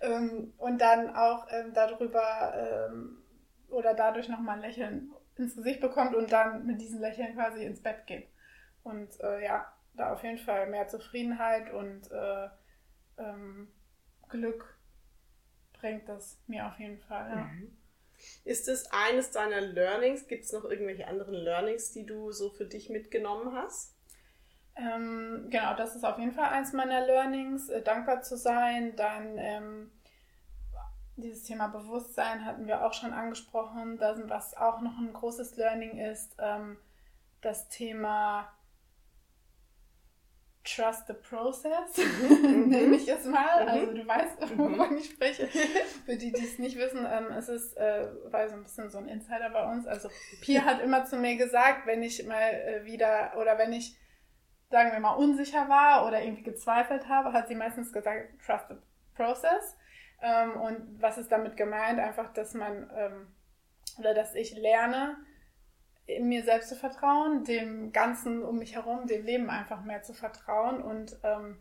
ähm, 0.00 0.52
und 0.58 0.80
dann 0.80 1.14
auch 1.14 1.46
ähm, 1.52 1.72
darüber 1.74 2.88
ähm, 2.90 3.22
oder 3.68 3.94
dadurch 3.94 4.28
nochmal 4.28 4.58
lächeln 4.58 5.12
ins 5.38 5.56
Gesicht 5.56 5.80
bekommt 5.80 6.14
und 6.14 6.32
dann 6.32 6.66
mit 6.66 6.80
diesen 6.80 7.00
Lächeln 7.00 7.34
quasi 7.34 7.64
ins 7.64 7.82
Bett 7.82 8.06
geht. 8.06 8.28
Und 8.82 9.20
äh, 9.20 9.44
ja, 9.44 9.72
da 9.94 10.12
auf 10.12 10.22
jeden 10.22 10.38
Fall 10.38 10.68
mehr 10.68 10.88
Zufriedenheit 10.88 11.72
und 11.72 12.10
äh, 12.10 12.48
ähm, 13.18 13.68
Glück 14.28 14.76
bringt 15.72 16.08
das 16.08 16.38
mir 16.46 16.66
auf 16.66 16.78
jeden 16.78 16.98
Fall. 16.98 17.30
Ja. 17.30 17.36
Mhm. 17.36 17.76
Ist 18.44 18.68
es 18.68 18.90
eines 18.90 19.30
deiner 19.30 19.60
Learnings? 19.60 20.26
Gibt 20.26 20.44
es 20.44 20.52
noch 20.52 20.64
irgendwelche 20.64 21.06
anderen 21.06 21.34
Learnings, 21.34 21.92
die 21.92 22.04
du 22.04 22.32
so 22.32 22.50
für 22.50 22.66
dich 22.66 22.90
mitgenommen 22.90 23.54
hast? 23.54 23.94
Ähm, 24.76 25.46
genau, 25.50 25.74
das 25.76 25.96
ist 25.96 26.04
auf 26.04 26.18
jeden 26.18 26.32
Fall 26.32 26.50
eins 26.50 26.72
meiner 26.72 27.04
Learnings, 27.04 27.68
äh, 27.68 27.82
dankbar 27.82 28.22
zu 28.22 28.36
sein, 28.36 28.94
dann 28.96 29.36
ähm, 29.36 29.90
dieses 31.22 31.44
Thema 31.44 31.68
Bewusstsein 31.68 32.44
hatten 32.44 32.66
wir 32.66 32.84
auch 32.84 32.92
schon 32.92 33.12
angesprochen. 33.12 33.98
Das, 33.98 34.18
was 34.28 34.56
auch 34.56 34.80
noch 34.80 34.98
ein 34.98 35.12
großes 35.12 35.56
Learning 35.56 35.98
ist, 35.98 36.36
ähm, 36.38 36.78
das 37.40 37.68
Thema 37.68 38.48
Trust 40.64 41.06
the 41.06 41.14
Process, 41.14 41.96
mhm. 41.96 42.68
nenne 42.68 42.96
ich 42.96 43.08
es 43.08 43.24
mal. 43.24 43.64
Mhm. 43.64 43.68
Also 43.68 43.92
du 43.94 44.06
weißt, 44.06 44.40
mhm. 44.40 44.58
wovon 44.58 44.98
ich 44.98 45.10
spreche. 45.10 45.46
Für 46.04 46.16
die, 46.16 46.32
die 46.32 46.44
es 46.44 46.58
nicht 46.58 46.76
wissen, 46.76 47.06
ähm, 47.10 47.32
es 47.36 47.48
ist, 47.48 47.76
äh, 47.76 48.06
war 48.30 48.48
so 48.48 48.54
ein 48.54 48.62
bisschen 48.62 48.90
so 48.90 48.98
ein 48.98 49.08
Insider 49.08 49.50
bei 49.50 49.70
uns. 49.70 49.86
Also 49.86 50.10
Pia 50.40 50.64
hat 50.64 50.80
immer 50.80 51.04
zu 51.04 51.16
mir 51.16 51.36
gesagt, 51.36 51.86
wenn 51.86 52.02
ich 52.02 52.24
mal 52.26 52.52
äh, 52.52 52.84
wieder 52.84 53.32
oder 53.40 53.56
wenn 53.56 53.72
ich, 53.72 53.96
sagen 54.70 54.92
wir 54.92 55.00
mal, 55.00 55.14
unsicher 55.14 55.68
war 55.68 56.06
oder 56.06 56.22
irgendwie 56.22 56.42
gezweifelt 56.42 57.08
habe, 57.08 57.32
hat 57.32 57.48
sie 57.48 57.54
meistens 57.54 57.92
gesagt, 57.92 58.28
Trust 58.44 58.68
the 58.68 58.74
Process. 59.14 59.76
Ähm, 60.20 60.60
und 60.60 61.00
was 61.00 61.18
ist 61.18 61.30
damit 61.30 61.56
gemeint? 61.56 61.98
Einfach, 61.98 62.32
dass 62.32 62.54
man 62.54 62.90
ähm, 62.94 63.26
oder 63.98 64.14
dass 64.14 64.34
ich 64.34 64.54
lerne, 64.56 65.16
mir 66.20 66.42
selbst 66.42 66.70
zu 66.70 66.76
vertrauen, 66.76 67.44
dem 67.44 67.92
Ganzen 67.92 68.42
um 68.42 68.56
mich 68.56 68.74
herum, 68.74 69.06
dem 69.06 69.24
Leben 69.24 69.50
einfach 69.50 69.82
mehr 69.82 70.02
zu 70.02 70.14
vertrauen 70.14 70.80
und 70.80 71.18
ähm, 71.22 71.58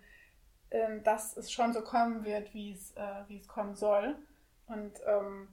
ähm, 0.71 1.03
dass 1.03 1.35
es 1.35 1.51
schon 1.51 1.73
so 1.73 1.81
kommen 1.81 2.23
wird, 2.23 2.53
wie 2.53 2.71
es, 2.71 2.91
äh, 2.95 3.23
wie 3.27 3.37
es 3.37 3.47
kommen 3.47 3.75
soll. 3.75 4.15
Und 4.67 4.93
ähm, 5.05 5.49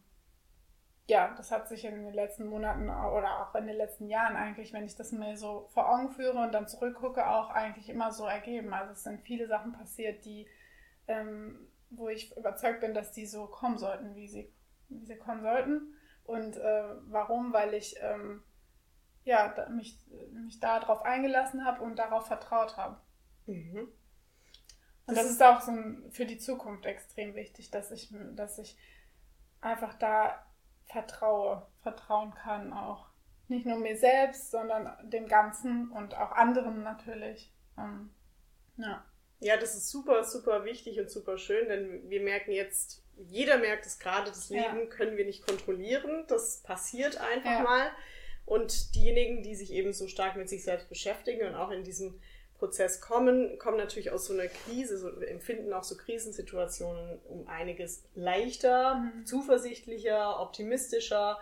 ja, 1.06 1.34
das 1.36 1.50
hat 1.50 1.68
sich 1.68 1.84
in 1.84 2.04
den 2.04 2.14
letzten 2.14 2.46
Monaten 2.46 2.88
oder 2.88 3.42
auch 3.42 3.54
in 3.56 3.66
den 3.66 3.76
letzten 3.76 4.08
Jahren 4.08 4.36
eigentlich, 4.36 4.72
wenn 4.72 4.84
ich 4.84 4.96
das 4.96 5.12
mir 5.12 5.36
so 5.36 5.68
vor 5.72 5.88
Augen 5.88 6.10
führe 6.10 6.38
und 6.38 6.52
dann 6.52 6.68
zurückgucke, 6.68 7.28
auch 7.28 7.50
eigentlich 7.50 7.88
immer 7.88 8.12
so 8.12 8.26
ergeben. 8.26 8.72
Also 8.72 8.92
es 8.92 9.02
sind 9.02 9.20
viele 9.22 9.46
Sachen 9.46 9.72
passiert, 9.72 10.24
die 10.24 10.46
ähm, 11.06 11.68
wo 11.90 12.08
ich 12.08 12.36
überzeugt 12.36 12.80
bin, 12.80 12.94
dass 12.94 13.12
die 13.12 13.26
so 13.26 13.46
kommen 13.46 13.78
sollten, 13.78 14.14
wie 14.14 14.28
sie, 14.28 14.52
wie 14.88 15.04
sie 15.04 15.16
kommen 15.16 15.42
sollten. 15.42 15.94
Und 16.24 16.56
äh, 16.56 16.84
warum? 17.06 17.52
Weil 17.52 17.74
ich 17.74 17.96
ähm, 18.00 18.42
ja, 19.24 19.48
da, 19.48 19.68
mich, 19.68 19.98
mich 20.32 20.60
darauf 20.60 21.02
eingelassen 21.02 21.64
habe 21.64 21.82
und 21.82 21.98
darauf 21.98 22.26
vertraut 22.26 22.76
habe. 22.76 23.00
Mhm. 23.46 23.88
Und 25.06 25.16
das, 25.16 25.24
das 25.24 25.30
ist 25.32 25.42
auch 25.42 25.60
so 25.60 25.72
ein, 25.72 26.10
für 26.10 26.26
die 26.26 26.38
Zukunft 26.38 26.86
extrem 26.86 27.34
wichtig, 27.34 27.70
dass 27.70 27.90
ich, 27.90 28.14
dass 28.32 28.58
ich 28.58 28.78
einfach 29.60 29.94
da 29.94 30.46
vertraue, 30.86 31.66
vertrauen 31.80 32.34
kann 32.34 32.72
auch. 32.72 33.08
Nicht 33.48 33.66
nur 33.66 33.78
mir 33.78 33.98
selbst, 33.98 34.50
sondern 34.50 34.96
dem 35.10 35.26
Ganzen 35.28 35.90
und 35.90 36.14
auch 36.16 36.32
anderen 36.32 36.82
natürlich. 36.82 37.52
Ähm, 37.76 38.10
ja. 38.76 39.04
Ja, 39.44 39.58
das 39.58 39.74
ist 39.74 39.90
super, 39.90 40.24
super 40.24 40.64
wichtig 40.64 40.98
und 40.98 41.10
super 41.10 41.36
schön, 41.36 41.68
denn 41.68 42.08
wir 42.08 42.22
merken 42.22 42.50
jetzt, 42.50 43.02
jeder 43.28 43.58
merkt 43.58 43.84
es 43.84 43.98
gerade, 43.98 44.30
das 44.30 44.48
Leben 44.48 44.78
ja. 44.78 44.86
können 44.86 45.18
wir 45.18 45.26
nicht 45.26 45.46
kontrollieren. 45.46 46.24
Das 46.28 46.62
passiert 46.62 47.18
einfach 47.18 47.58
ja. 47.58 47.62
mal. 47.62 47.90
Und 48.46 48.94
diejenigen, 48.94 49.42
die 49.42 49.54
sich 49.54 49.70
eben 49.70 49.92
so 49.92 50.08
stark 50.08 50.36
mit 50.36 50.48
sich 50.48 50.64
selbst 50.64 50.88
beschäftigen 50.88 51.46
und 51.46 51.56
auch 51.56 51.70
in 51.70 51.84
diesem 51.84 52.18
Prozess 52.58 53.02
kommen, 53.02 53.58
kommen 53.58 53.76
natürlich 53.76 54.10
aus 54.10 54.24
so 54.24 54.32
einer 54.32 54.46
Krise, 54.46 54.96
so, 54.96 55.10
empfinden 55.20 55.74
auch 55.74 55.84
so 55.84 55.98
Krisensituationen 55.98 57.18
um 57.28 57.46
einiges 57.46 58.02
leichter, 58.14 58.94
mhm. 58.94 59.26
zuversichtlicher, 59.26 60.40
optimistischer 60.40 61.38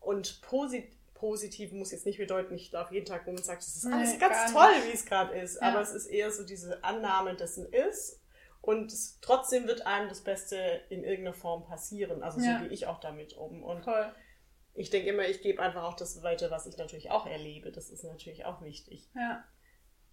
und 0.00 0.42
positiv 0.42 0.97
positiv 1.18 1.72
muss 1.72 1.92
jetzt 1.92 2.06
nicht 2.06 2.18
bedeuten, 2.18 2.54
ich 2.54 2.70
darf 2.70 2.90
jeden 2.92 3.06
Tag 3.06 3.26
rum 3.26 3.36
und 3.36 3.44
sage, 3.44 3.58
das 3.58 3.76
ist 3.76 3.86
alles 3.86 4.12
nee, 4.12 4.18
ganz 4.18 4.52
toll, 4.52 4.72
wie 4.86 4.94
es 4.94 5.04
gerade 5.04 5.38
ist. 5.38 5.60
Ja. 5.60 5.68
Aber 5.68 5.80
es 5.80 5.92
ist 5.92 6.06
eher 6.06 6.30
so 6.30 6.44
diese 6.44 6.82
Annahme 6.84 7.34
dessen 7.34 7.66
ist. 7.72 8.20
Und 8.60 8.92
es, 8.92 9.18
trotzdem 9.20 9.66
wird 9.66 9.86
einem 9.86 10.08
das 10.08 10.22
Beste 10.22 10.56
in 10.88 11.04
irgendeiner 11.04 11.34
Form 11.34 11.64
passieren. 11.64 12.22
Also 12.22 12.40
ja. 12.40 12.58
so 12.58 12.64
gehe 12.64 12.72
ich 12.72 12.86
auch 12.86 13.00
damit 13.00 13.34
um. 13.34 13.62
Und 13.62 13.84
Voll. 13.84 14.12
ich 14.74 14.90
denke 14.90 15.08
immer, 15.08 15.26
ich 15.26 15.42
gebe 15.42 15.62
einfach 15.62 15.84
auch 15.84 15.94
das 15.94 16.22
weiter, 16.22 16.50
was 16.50 16.66
ich 16.66 16.76
natürlich 16.76 17.10
auch 17.10 17.26
erlebe. 17.26 17.72
Das 17.72 17.90
ist 17.90 18.04
natürlich 18.04 18.44
auch 18.44 18.62
wichtig. 18.62 19.08
Ja. 19.14 19.44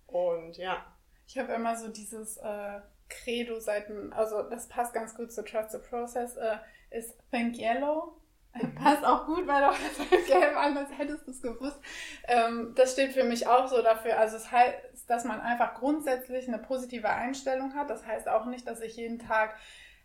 Und 0.08 0.58
ja. 0.58 0.86
Ich 1.28 1.38
habe 1.38 1.54
immer 1.54 1.76
so 1.76 1.88
dieses 1.88 2.38
äh, 2.38 2.80
Credo-Seiten, 3.10 4.14
also 4.14 4.44
das 4.44 4.68
passt 4.68 4.94
ganz 4.94 5.16
gut 5.16 5.32
zu 5.32 5.44
Trust 5.44 5.72
the 5.72 5.80
Process, 5.80 6.36
äh, 6.36 6.58
ist 6.92 7.18
Think 7.32 7.58
Yellow. 7.58 8.22
Passt 8.76 9.04
auch 9.04 9.26
gut, 9.26 9.48
weil 9.48 9.62
doch 9.62 9.78
das 9.78 10.10
gelb 10.28 10.56
an, 10.56 10.78
als 10.78 10.98
hättest 10.98 11.28
du 11.28 11.32
es 11.32 11.42
gewusst. 11.42 11.80
Ähm, 12.28 12.74
das 12.76 12.94
steht 12.94 13.14
für 13.14 13.24
mich 13.24 13.48
auch 13.48 13.68
so 13.68 13.82
dafür. 13.82 14.18
Also 14.18 14.38
es 14.38 14.52
heißt, 14.52 14.78
dass 15.08 15.26
man 15.26 15.42
einfach 15.42 15.76
grundsätzlich 15.76 16.48
eine 16.48 16.60
positive 16.60 17.10
Einstellung 17.10 17.74
hat. 17.76 17.90
Das 17.90 18.06
heißt 18.06 18.28
auch 18.30 18.46
nicht, 18.46 18.68
dass 18.68 18.82
ich 18.82 18.96
jeden 18.96 19.20
Tag 19.20 19.56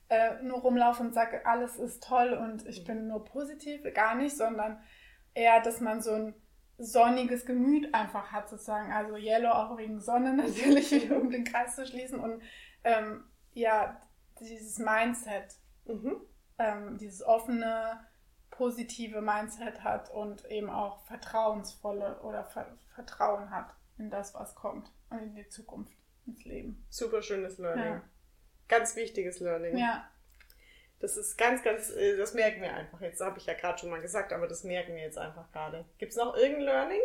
äh, 0.08 0.42
nur 0.42 0.58
rumlaufe 0.58 1.02
und 1.02 1.14
sage, 1.14 1.46
alles 1.46 1.76
ist 1.76 2.02
toll 2.02 2.32
und 2.32 2.66
ich 2.66 2.84
bin 2.84 3.06
nur 3.06 3.24
positiv. 3.24 3.82
Gar 3.94 4.16
nicht, 4.16 4.36
sondern 4.36 4.80
eher, 5.34 5.60
dass 5.60 5.80
man 5.80 6.02
so 6.02 6.12
ein 6.12 6.34
sonniges 6.78 7.46
Gemüt 7.46 7.94
einfach 7.94 8.32
hat, 8.32 8.48
sozusagen. 8.48 8.92
Also 8.92 9.16
Yellow 9.16 9.50
auch 9.50 9.78
wegen 9.78 10.00
Sonne 10.00 10.34
natürlich, 10.34 11.10
um 11.10 11.30
den 11.30 11.44
Kreis 11.44 11.76
zu 11.76 11.86
schließen. 11.86 12.18
Und 12.18 12.42
ähm, 12.82 13.24
ja, 13.52 14.00
dieses 14.40 14.78
Mindset, 14.78 15.54
mhm. 15.84 16.16
ähm, 16.58 16.98
dieses 16.98 17.22
offene, 17.22 18.00
positive 18.60 19.22
Mindset 19.22 19.82
hat 19.82 20.10
und 20.10 20.44
eben 20.50 20.68
auch 20.68 21.00
vertrauensvolle 21.06 22.20
oder 22.20 22.44
Ver 22.44 22.66
Vertrauen 22.94 23.50
hat 23.50 23.74
in 23.96 24.10
das, 24.10 24.34
was 24.34 24.54
kommt 24.54 24.92
und 25.08 25.18
in 25.18 25.34
die 25.34 25.48
Zukunft, 25.48 25.96
ins 26.26 26.44
Leben. 26.44 26.84
Super 26.90 27.22
schönes 27.22 27.56
Learning. 27.56 27.84
Ja. 27.84 28.02
Ganz 28.68 28.96
wichtiges 28.96 29.40
Learning. 29.40 29.78
Ja. 29.78 30.06
Das 30.98 31.16
ist 31.16 31.38
ganz, 31.38 31.62
ganz, 31.62 31.88
äh, 31.88 32.18
das 32.18 32.34
merken 32.34 32.60
wir 32.60 32.74
einfach. 32.74 33.00
Jetzt 33.00 33.22
habe 33.22 33.38
ich 33.38 33.46
ja 33.46 33.54
gerade 33.54 33.78
schon 33.78 33.88
mal 33.88 34.02
gesagt, 34.02 34.30
aber 34.34 34.46
das 34.46 34.62
merken 34.62 34.94
wir 34.94 35.04
jetzt 35.04 35.16
einfach 35.16 35.50
gerade. 35.52 35.86
Gibt 35.96 36.12
es 36.12 36.18
noch 36.18 36.36
irgendein 36.36 36.66
Learning? 36.66 37.00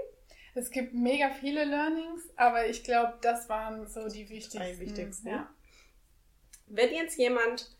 Es 0.55 0.71
gibt 0.71 0.93
mega 0.93 1.29
viele 1.29 1.63
Learnings, 1.63 2.21
aber 2.35 2.67
ich 2.67 2.83
glaube, 2.83 3.13
das 3.21 3.47
waren 3.47 3.87
so 3.87 4.09
die 4.09 4.27
wichtigsten. 4.27 4.61
Die 4.61 4.79
wichtigsten. 4.81 5.29
Ja. 5.29 5.49
Wenn 6.67 6.93
jetzt 6.93 7.17
jemand, 7.17 7.77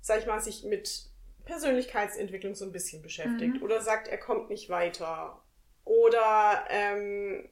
sag 0.00 0.20
ich 0.20 0.26
mal, 0.26 0.40
sich 0.40 0.64
mit 0.64 1.09
Persönlichkeitsentwicklung 1.44 2.54
so 2.54 2.64
ein 2.64 2.72
bisschen 2.72 3.02
beschäftigt 3.02 3.56
mhm. 3.56 3.62
oder 3.62 3.80
sagt, 3.80 4.08
er 4.08 4.18
kommt 4.18 4.50
nicht 4.50 4.68
weiter 4.68 5.42
oder 5.84 6.64
ähm, 6.68 7.48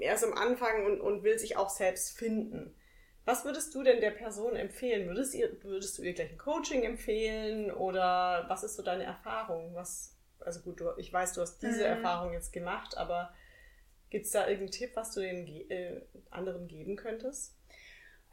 er 0.00 0.14
ist 0.14 0.24
am 0.24 0.34
Anfang 0.34 0.86
und, 0.86 1.00
und 1.00 1.22
will 1.22 1.38
sich 1.38 1.56
auch 1.56 1.70
selbst 1.70 2.16
finden. 2.16 2.74
Was 3.24 3.44
würdest 3.44 3.74
du 3.74 3.82
denn 3.82 4.00
der 4.00 4.10
Person 4.10 4.56
empfehlen? 4.56 5.06
Würdest, 5.06 5.34
ihr, 5.34 5.62
würdest 5.62 5.96
du 5.96 6.02
ihr 6.02 6.12
gleich 6.12 6.30
ein 6.30 6.38
Coaching 6.38 6.82
empfehlen 6.82 7.70
oder 7.70 8.46
was 8.48 8.64
ist 8.64 8.76
so 8.76 8.82
deine 8.82 9.04
Erfahrung? 9.04 9.74
Was, 9.74 10.16
also 10.40 10.60
gut, 10.60 10.80
du, 10.80 10.90
ich 10.96 11.12
weiß, 11.12 11.34
du 11.34 11.40
hast 11.40 11.62
diese 11.62 11.80
mhm. 11.80 11.96
Erfahrung 11.96 12.32
jetzt 12.32 12.52
gemacht, 12.52 12.96
aber 12.96 13.32
gibt 14.10 14.26
es 14.26 14.32
da 14.32 14.42
irgendeinen 14.42 14.72
Tipp, 14.72 14.90
was 14.94 15.12
du 15.14 15.20
den 15.20 15.46
äh, 15.70 16.02
anderen 16.30 16.66
geben 16.66 16.96
könntest? 16.96 17.56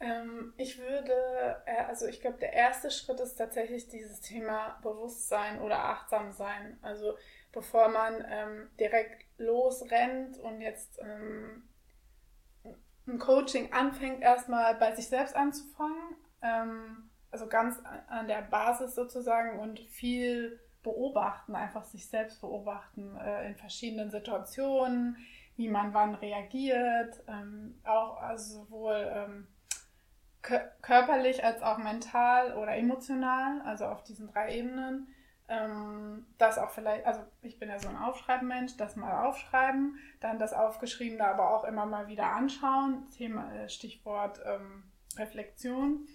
Ähm, 0.00 0.54
ich 0.56 0.78
würde, 0.78 1.62
äh, 1.66 1.84
also 1.86 2.06
ich 2.06 2.20
glaube, 2.20 2.38
der 2.38 2.54
erste 2.54 2.90
Schritt 2.90 3.20
ist 3.20 3.36
tatsächlich 3.36 3.88
dieses 3.88 4.20
Thema 4.20 4.78
Bewusstsein 4.82 5.60
oder 5.60 5.84
Achtsamsein. 5.84 6.78
Also 6.82 7.16
bevor 7.52 7.88
man 7.88 8.24
ähm, 8.28 8.70
direkt 8.78 9.26
losrennt 9.38 10.38
und 10.38 10.60
jetzt 10.60 10.98
ähm, 11.02 11.68
ein 13.06 13.18
Coaching 13.18 13.72
anfängt, 13.72 14.22
erstmal 14.22 14.74
bei 14.76 14.94
sich 14.94 15.08
selbst 15.08 15.36
anzufangen. 15.36 16.16
Ähm, 16.42 17.10
also 17.30 17.46
ganz 17.46 17.78
an 18.08 18.26
der 18.26 18.42
Basis 18.42 18.94
sozusagen 18.94 19.58
und 19.60 19.78
viel 19.80 20.58
beobachten, 20.82 21.54
einfach 21.54 21.84
sich 21.84 22.08
selbst 22.08 22.40
beobachten 22.40 23.16
äh, 23.16 23.48
in 23.48 23.56
verschiedenen 23.56 24.10
Situationen, 24.10 25.16
wie 25.56 25.68
man 25.68 25.92
wann 25.92 26.14
reagiert, 26.14 27.22
ähm, 27.28 27.78
auch 27.84 28.16
also 28.20 28.64
sowohl 28.64 29.12
ähm, 29.14 29.46
körperlich 30.42 31.44
als 31.44 31.62
auch 31.62 31.78
mental 31.78 32.56
oder 32.56 32.76
emotional, 32.76 33.60
also 33.62 33.86
auf 33.86 34.02
diesen 34.02 34.28
drei 34.28 34.56
Ebenen. 34.56 35.08
Ähm, 35.48 36.26
das 36.38 36.58
auch 36.58 36.70
vielleicht, 36.70 37.04
also 37.06 37.22
ich 37.42 37.58
bin 37.58 37.68
ja 37.68 37.78
so 37.80 37.88
ein 37.88 37.96
Aufschreibmensch, 37.96 38.76
das 38.76 38.94
mal 38.94 39.26
aufschreiben, 39.26 39.98
dann 40.20 40.38
das 40.38 40.52
Aufgeschriebene 40.52 41.26
aber 41.26 41.50
auch 41.50 41.64
immer 41.64 41.86
mal 41.86 42.06
wieder 42.06 42.26
anschauen, 42.26 43.10
Thema, 43.10 43.52
äh, 43.52 43.68
Stichwort 43.68 44.40
ähm, 44.46 44.84
Reflexion 45.16 46.06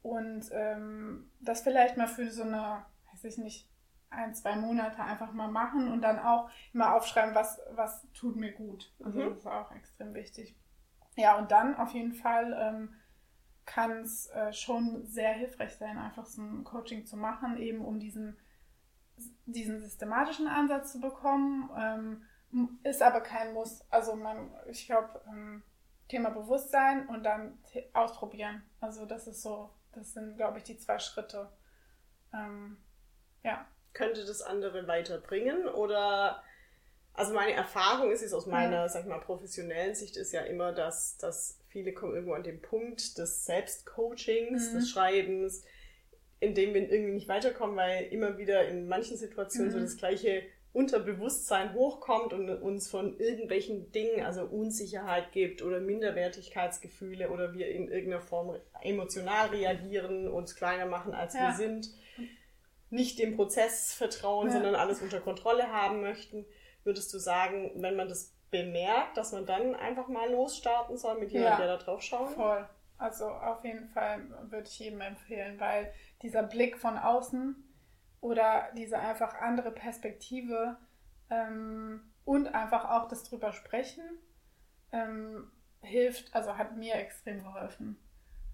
und 0.00 0.46
ähm, 0.52 1.30
das 1.40 1.60
vielleicht 1.60 1.98
mal 1.98 2.08
für 2.08 2.30
so 2.30 2.44
eine, 2.44 2.86
weiß 3.12 3.24
ich 3.24 3.36
nicht, 3.36 3.68
ein, 4.10 4.34
zwei 4.34 4.56
Monate 4.56 5.02
einfach 5.02 5.32
mal 5.32 5.50
machen 5.50 5.92
und 5.92 6.00
dann 6.00 6.18
auch 6.18 6.48
immer 6.72 6.94
aufschreiben, 6.94 7.34
was, 7.34 7.60
was 7.72 8.10
tut 8.12 8.36
mir 8.36 8.52
gut. 8.52 8.90
Also 9.04 9.20
mhm. 9.20 9.28
das 9.28 9.38
ist 9.38 9.46
auch 9.46 9.70
extrem 9.72 10.14
wichtig. 10.14 10.56
Ja, 11.16 11.36
und 11.36 11.50
dann 11.50 11.76
auf 11.76 11.90
jeden 11.90 12.14
Fall 12.14 12.56
ähm, 12.58 12.94
kann 13.68 13.98
es 14.00 14.28
äh, 14.30 14.50
schon 14.52 15.04
sehr 15.04 15.32
hilfreich 15.34 15.76
sein, 15.76 15.98
einfach 15.98 16.24
so 16.24 16.40
ein 16.40 16.64
Coaching 16.64 17.04
zu 17.04 17.18
machen, 17.18 17.58
eben 17.58 17.84
um 17.84 18.00
diesen, 18.00 18.38
diesen 19.44 19.78
systematischen 19.78 20.48
Ansatz 20.48 20.92
zu 20.92 21.00
bekommen. 21.00 21.70
Ähm, 21.76 22.78
ist 22.82 23.02
aber 23.02 23.20
kein 23.20 23.52
Muss. 23.52 23.84
Also 23.90 24.16
man, 24.16 24.50
ich 24.70 24.86
glaube, 24.86 25.20
ähm, 25.28 25.62
Thema 26.08 26.30
Bewusstsein 26.30 27.06
und 27.08 27.24
dann 27.24 27.58
ausprobieren. 27.92 28.62
Also 28.80 29.04
das 29.04 29.26
ist 29.26 29.42
so, 29.42 29.68
das 29.92 30.14
sind, 30.14 30.38
glaube 30.38 30.56
ich, 30.56 30.64
die 30.64 30.78
zwei 30.78 30.98
Schritte. 30.98 31.52
Ähm, 32.32 32.78
ja. 33.44 33.66
Könnte 33.92 34.24
das 34.24 34.40
andere 34.40 34.86
weiterbringen 34.86 35.66
oder 35.68 36.42
also 37.18 37.34
meine 37.34 37.52
Erfahrung 37.52 38.12
ist 38.12 38.22
jetzt 38.22 38.32
aus 38.32 38.46
meiner, 38.46 38.76
ja. 38.76 38.88
sag 38.88 39.02
ich 39.02 39.08
mal, 39.08 39.18
professionellen 39.18 39.94
Sicht 39.94 40.16
ist 40.16 40.32
ja 40.32 40.42
immer, 40.42 40.72
dass, 40.72 41.16
dass 41.18 41.58
viele 41.68 41.92
kommen 41.92 42.14
irgendwo 42.14 42.34
an 42.34 42.44
den 42.44 42.62
Punkt 42.62 43.18
des 43.18 43.44
Selbstcoachings, 43.44 44.70
mhm. 44.70 44.76
des 44.76 44.90
Schreibens, 44.90 45.64
in 46.38 46.54
dem 46.54 46.74
wir 46.74 46.88
irgendwie 46.90 47.14
nicht 47.14 47.28
weiterkommen, 47.28 47.76
weil 47.76 48.04
immer 48.06 48.38
wieder 48.38 48.68
in 48.68 48.86
manchen 48.86 49.16
Situationen 49.16 49.70
mhm. 49.70 49.74
so 49.74 49.80
das 49.80 49.96
gleiche 49.96 50.42
Unterbewusstsein 50.72 51.74
hochkommt 51.74 52.32
und 52.32 52.48
uns 52.50 52.88
von 52.88 53.18
irgendwelchen 53.18 53.90
Dingen, 53.90 54.24
also 54.24 54.44
Unsicherheit 54.44 55.32
gibt 55.32 55.60
oder 55.62 55.80
Minderwertigkeitsgefühle 55.80 57.30
oder 57.30 57.52
wir 57.52 57.68
in 57.68 57.88
irgendeiner 57.88 58.22
Form 58.22 58.54
emotional 58.82 59.48
reagieren, 59.48 60.28
uns 60.28 60.54
kleiner 60.54 60.86
machen, 60.86 61.14
als 61.14 61.34
ja. 61.34 61.48
wir 61.48 61.56
sind, 61.56 61.90
nicht 62.90 63.18
dem 63.18 63.34
Prozess 63.34 63.92
vertrauen, 63.92 64.46
ja. 64.46 64.52
sondern 64.52 64.74
alles 64.76 65.02
unter 65.02 65.20
Kontrolle 65.20 65.72
haben 65.72 66.00
möchten. 66.00 66.46
Würdest 66.88 67.12
du 67.12 67.18
sagen, 67.18 67.70
wenn 67.74 67.96
man 67.96 68.08
das 68.08 68.34
bemerkt, 68.50 69.18
dass 69.18 69.32
man 69.32 69.44
dann 69.44 69.74
einfach 69.74 70.08
mal 70.08 70.30
losstarten 70.30 70.96
soll 70.96 71.18
mit 71.18 71.30
jemandem, 71.32 71.60
ja, 71.60 71.66
der 71.66 71.76
da 71.76 71.84
drauf 71.84 72.00
schaut? 72.00 72.30
Voll. 72.30 72.66
Also 72.96 73.28
auf 73.28 73.62
jeden 73.62 73.90
Fall 73.90 74.22
würde 74.50 74.66
ich 74.66 74.78
jedem 74.78 75.02
empfehlen, 75.02 75.60
weil 75.60 75.92
dieser 76.22 76.44
Blick 76.44 76.78
von 76.78 76.96
außen 76.96 77.62
oder 78.22 78.70
diese 78.74 78.98
einfach 78.98 79.34
andere 79.34 79.70
Perspektive 79.70 80.78
ähm, 81.28 82.00
und 82.24 82.54
einfach 82.54 82.88
auch 82.88 83.06
das 83.06 83.22
drüber 83.24 83.52
sprechen 83.52 84.02
ähm, 84.92 85.52
hilft, 85.82 86.34
also 86.34 86.56
hat 86.56 86.74
mir 86.74 86.94
extrem 86.94 87.42
geholfen, 87.42 87.98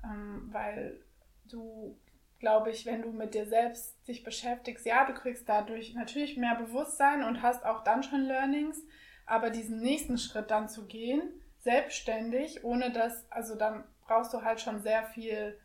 ähm, 0.02 0.48
weil 0.50 0.98
du 1.44 1.96
glaube 2.38 2.70
ich, 2.70 2.86
wenn 2.86 3.02
du 3.02 3.10
mit 3.10 3.34
dir 3.34 3.46
selbst 3.46 3.96
dich 4.06 4.22
beschäftigst, 4.22 4.84
ja, 4.86 5.04
du 5.04 5.14
kriegst 5.14 5.48
dadurch 5.48 5.94
natürlich 5.94 6.36
mehr 6.36 6.54
Bewusstsein 6.56 7.22
und 7.22 7.42
hast 7.42 7.64
auch 7.64 7.84
dann 7.84 8.02
schon 8.02 8.22
Learnings, 8.22 8.82
aber 9.26 9.50
diesen 9.50 9.80
nächsten 9.80 10.18
Schritt 10.18 10.50
dann 10.50 10.68
zu 10.68 10.86
gehen, 10.86 11.22
selbstständig, 11.60 12.64
ohne 12.64 12.92
dass, 12.92 13.30
also 13.30 13.56
dann 13.56 13.84
brauchst 14.06 14.34
du 14.34 14.42
halt 14.42 14.60
schon 14.60 14.82
sehr 14.82 15.04
viel 15.04 15.58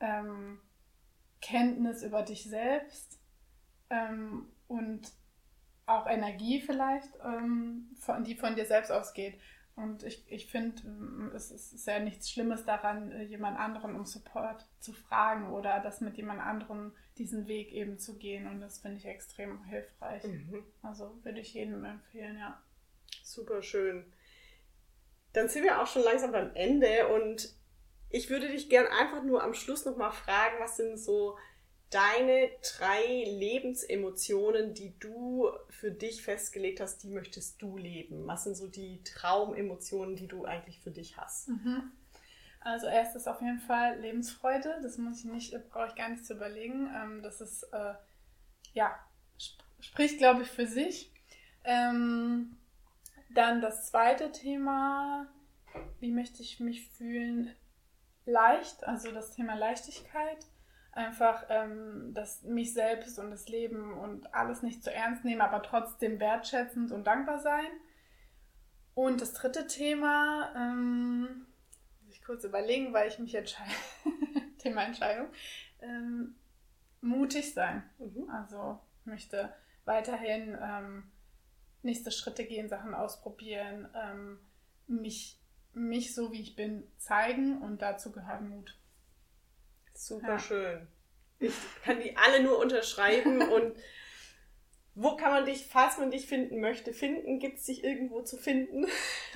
ähm, 0.00 0.60
Kenntnis 1.40 2.02
über 2.02 2.22
dich 2.22 2.44
selbst 2.44 3.18
ähm, 3.90 4.48
und 4.68 5.12
auch 5.86 6.06
Energie 6.06 6.60
vielleicht, 6.60 7.10
ähm, 7.24 7.90
von, 7.98 8.24
die 8.24 8.36
von 8.36 8.54
dir 8.54 8.64
selbst 8.64 8.90
ausgeht. 8.90 9.38
Und 9.76 10.04
ich, 10.04 10.24
ich 10.30 10.46
finde, 10.46 10.82
es 11.34 11.50
ist 11.50 11.86
ja 11.86 11.98
nichts 11.98 12.30
Schlimmes 12.30 12.64
daran, 12.64 13.10
äh, 13.10 13.22
jemand 13.22 13.58
anderen 13.58 13.96
um 13.96 14.04
Support 14.04 14.64
zu 14.78 14.92
fragen 14.92 15.50
oder 15.50 15.80
das 15.80 16.00
mit 16.00 16.16
jemand 16.16 16.40
anderem 16.40 16.92
diesen 17.18 17.48
Weg 17.48 17.72
eben 17.72 17.98
zu 17.98 18.16
gehen. 18.16 18.46
Und 18.46 18.60
das 18.60 18.78
finde 18.78 18.98
ich 18.98 19.06
extrem 19.06 19.64
hilfreich. 19.64 20.22
Mhm. 20.24 20.62
Also 20.82 21.18
würde 21.24 21.40
ich 21.40 21.54
jedem 21.54 21.84
empfehlen, 21.84 22.38
ja. 22.38 22.62
Super 23.24 23.62
schön. 23.62 24.12
Dann 25.32 25.48
sind 25.48 25.64
wir 25.64 25.82
auch 25.82 25.88
schon 25.88 26.04
langsam 26.04 26.30
beim 26.30 26.54
Ende 26.54 27.08
und 27.08 27.52
ich 28.10 28.30
würde 28.30 28.48
dich 28.48 28.68
gern 28.68 28.86
einfach 28.86 29.24
nur 29.24 29.42
am 29.42 29.54
Schluss 29.54 29.84
nochmal 29.84 30.12
fragen, 30.12 30.54
was 30.60 30.76
sind 30.76 30.98
so 30.98 31.36
deine 31.94 32.50
drei 32.76 33.24
Lebensemotionen, 33.26 34.74
die 34.74 34.98
du 34.98 35.48
für 35.70 35.92
dich 35.92 36.22
festgelegt 36.22 36.80
hast, 36.80 37.02
die 37.04 37.08
möchtest 37.08 37.62
du 37.62 37.76
leben? 37.76 38.26
Was 38.26 38.44
sind 38.44 38.56
so 38.56 38.66
die 38.66 39.02
Traumemotionen, 39.04 40.16
die 40.16 40.26
du 40.26 40.44
eigentlich 40.44 40.80
für 40.80 40.90
dich 40.90 41.16
hast? 41.16 41.48
Mhm. 41.48 41.92
Also 42.60 42.86
erstes 42.86 43.28
auf 43.28 43.40
jeden 43.40 43.60
Fall 43.60 44.00
Lebensfreude. 44.00 44.80
Das 44.82 44.98
muss 44.98 45.20
ich 45.20 45.26
nicht, 45.26 45.70
brauche 45.70 45.88
ich 45.88 45.94
gar 45.94 46.08
nicht 46.08 46.26
zu 46.26 46.34
überlegen. 46.34 46.90
Ähm, 46.94 47.22
das 47.22 47.40
ist 47.40 47.62
äh, 47.72 47.94
ja 48.72 48.98
spricht, 49.84 50.18
glaube 50.18 50.42
ich, 50.42 50.48
für 50.48 50.66
sich. 50.66 51.12
Ähm, 51.64 52.56
dann 53.34 53.60
das 53.60 53.86
zweite 53.90 54.32
Thema, 54.32 55.28
wie 56.00 56.10
möchte 56.10 56.42
ich 56.42 56.60
mich 56.60 56.88
fühlen? 56.88 57.54
Leicht, 58.26 58.84
also 58.84 59.12
das 59.12 59.34
Thema 59.34 59.54
Leichtigkeit 59.54 60.46
einfach 60.94 61.44
ähm, 61.48 62.12
das 62.14 62.42
mich 62.42 62.72
selbst 62.72 63.18
und 63.18 63.30
das 63.30 63.48
Leben 63.48 63.92
und 63.98 64.32
alles 64.34 64.62
nicht 64.62 64.82
zu 64.82 64.92
ernst 64.92 65.24
nehmen, 65.24 65.40
aber 65.40 65.62
trotzdem 65.62 66.20
wertschätzend 66.20 66.92
und 66.92 67.06
dankbar 67.06 67.38
sein. 67.40 67.66
Und 68.94 69.20
das 69.20 69.32
dritte 69.34 69.66
Thema, 69.66 70.52
ähm, 70.56 71.46
muss 72.02 72.14
ich 72.14 72.24
kurz 72.24 72.44
überlegen, 72.44 72.92
weil 72.92 73.08
ich 73.08 73.18
mich 73.18 73.34
entscheide, 73.34 73.70
Thema 74.58 74.84
Entscheidung, 74.84 75.26
ähm, 75.80 76.36
mutig 77.00 77.52
sein. 77.52 77.82
Mhm. 77.98 78.30
Also 78.30 78.78
möchte 79.04 79.52
weiterhin 79.84 80.56
ähm, 80.60 81.10
nächste 81.82 82.10
Schritte 82.10 82.44
gehen, 82.44 82.68
Sachen 82.68 82.94
ausprobieren, 82.94 83.88
ähm, 83.94 84.38
mich, 84.86 85.40
mich 85.72 86.14
so 86.14 86.32
wie 86.32 86.40
ich 86.40 86.54
bin 86.54 86.84
zeigen 86.98 87.60
und 87.62 87.82
dazu 87.82 88.12
gehört 88.12 88.42
Mut. 88.42 88.78
Super 89.94 90.28
ja. 90.28 90.38
schön. 90.38 90.86
Ich 91.38 91.54
kann 91.84 92.00
die 92.00 92.16
alle 92.16 92.42
nur 92.42 92.58
unterschreiben 92.58 93.40
und 93.50 93.76
wo 94.96 95.16
kann 95.16 95.32
man 95.32 95.44
dich, 95.44 95.66
falls 95.66 95.98
man 95.98 96.12
dich 96.12 96.26
finden 96.26 96.60
möchte, 96.60 96.92
finden? 96.92 97.40
Gibt 97.40 97.58
es 97.58 97.64
dich 97.64 97.82
irgendwo 97.82 98.22
zu 98.22 98.36
finden? 98.36 98.86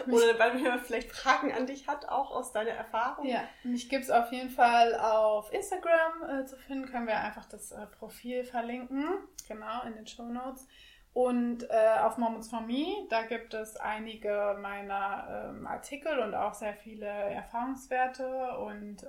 Oder 0.06 0.38
weil 0.38 0.54
man 0.54 0.78
vielleicht 0.78 1.10
Fragen 1.10 1.52
an 1.52 1.66
dich 1.66 1.88
hat, 1.88 2.08
auch 2.08 2.30
aus 2.30 2.52
deiner 2.52 2.70
Erfahrung? 2.70 3.26
Ja, 3.26 3.42
mich 3.64 3.88
gibt 3.88 4.04
es 4.04 4.10
auf 4.10 4.30
jeden 4.30 4.50
Fall 4.50 4.94
auf 4.94 5.52
Instagram 5.52 6.42
äh, 6.42 6.46
zu 6.46 6.56
finden. 6.56 6.86
Können 6.86 7.08
wir 7.08 7.18
einfach 7.18 7.44
das 7.46 7.72
äh, 7.72 7.86
Profil 7.86 8.44
verlinken, 8.44 9.08
genau, 9.48 9.82
in 9.82 9.94
den 9.94 10.06
Show 10.06 10.26
Notes. 10.26 10.68
Und 11.12 11.68
äh, 11.68 11.98
auf 12.02 12.18
Moments 12.18 12.48
for 12.48 12.60
Me, 12.60 13.08
da 13.10 13.22
gibt 13.22 13.52
es 13.52 13.76
einige 13.76 14.56
meiner 14.60 15.50
ähm, 15.50 15.66
Artikel 15.66 16.20
und 16.20 16.36
auch 16.36 16.54
sehr 16.54 16.74
viele 16.74 17.06
Erfahrungswerte 17.06 18.56
und 18.58 19.02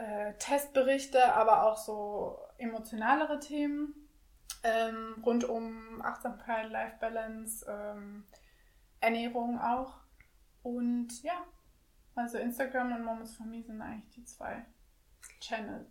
äh, 0.00 0.34
Testberichte, 0.38 1.34
aber 1.34 1.64
auch 1.64 1.76
so 1.76 2.38
emotionalere 2.58 3.38
Themen 3.38 3.94
ähm, 4.62 5.22
rund 5.24 5.44
um 5.44 6.02
Achtsamkeit, 6.02 6.70
Life 6.70 6.96
Balance, 7.00 7.66
ähm, 7.68 8.24
Ernährung 9.00 9.58
auch. 9.60 9.94
Und 10.62 11.22
ja, 11.22 11.44
also 12.14 12.38
Instagram 12.38 12.92
und 12.92 13.04
Moments 13.04 13.34
for 13.34 13.46
Me 13.46 13.62
sind 13.62 13.80
eigentlich 13.80 14.10
die 14.10 14.24
zwei 14.24 14.64
Channels. 15.40 15.88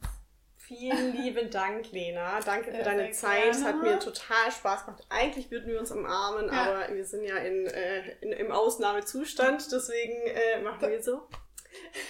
Vielen 0.57 1.13
lieben 1.17 1.49
Dank, 1.49 1.91
Lena. 1.91 2.39
Danke 2.41 2.71
für 2.71 2.83
deine 2.83 3.11
Zeit. 3.11 3.49
Es 3.49 3.63
hat 3.63 3.81
mir 3.81 3.97
total 3.99 4.51
Spaß 4.51 4.85
gemacht. 4.85 5.05
Eigentlich 5.09 5.49
würden 5.49 5.67
wir 5.67 5.79
uns 5.79 5.91
umarmen, 5.91 6.47
ja. 6.47 6.63
aber 6.63 6.93
wir 6.93 7.05
sind 7.05 7.23
ja 7.23 7.37
in, 7.37 7.65
äh, 7.65 8.11
in, 8.21 8.31
im 8.31 8.51
Ausnahmezustand. 8.51 9.71
Deswegen 9.71 10.13
äh, 10.27 10.61
machen 10.61 10.89
wir 10.89 11.01
so. 11.01 11.27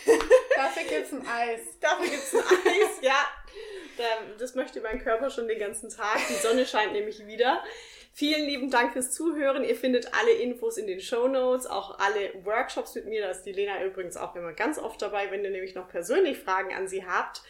Dafür 0.59 0.83
gibt's 0.83 1.13
ein 1.13 1.25
Eis. 1.25 1.61
Dafür 1.79 2.09
gibt's 2.09 2.35
ein 2.35 2.41
Eis, 2.41 2.99
ja. 3.01 3.25
Das 4.37 4.55
möchte 4.55 4.81
mein 4.81 5.01
Körper 5.01 5.29
schon 5.29 5.47
den 5.47 5.57
ganzen 5.57 5.89
Tag. 5.89 6.19
Die 6.27 6.33
Sonne 6.33 6.65
scheint 6.65 6.91
nämlich 6.91 7.25
wieder. 7.25 7.63
Vielen 8.11 8.45
lieben 8.45 8.69
Dank 8.69 8.91
fürs 8.91 9.11
Zuhören. 9.11 9.63
Ihr 9.63 9.77
findet 9.77 10.13
alle 10.13 10.33
Infos 10.33 10.77
in 10.77 10.85
den 10.87 10.99
Show 10.99 11.29
Notes, 11.29 11.65
auch 11.65 11.99
alle 11.99 12.33
Workshops 12.43 12.93
mit 12.95 13.05
mir. 13.05 13.21
Da 13.21 13.31
ist 13.31 13.43
die 13.43 13.53
Lena 13.53 13.81
übrigens 13.85 14.17
auch 14.17 14.35
immer 14.35 14.51
ganz 14.51 14.77
oft 14.79 15.01
dabei, 15.01 15.31
wenn 15.31 15.45
ihr 15.45 15.51
nämlich 15.51 15.75
noch 15.75 15.87
persönlich 15.87 16.37
Fragen 16.37 16.73
an 16.73 16.89
sie 16.89 17.05
habt 17.05 17.41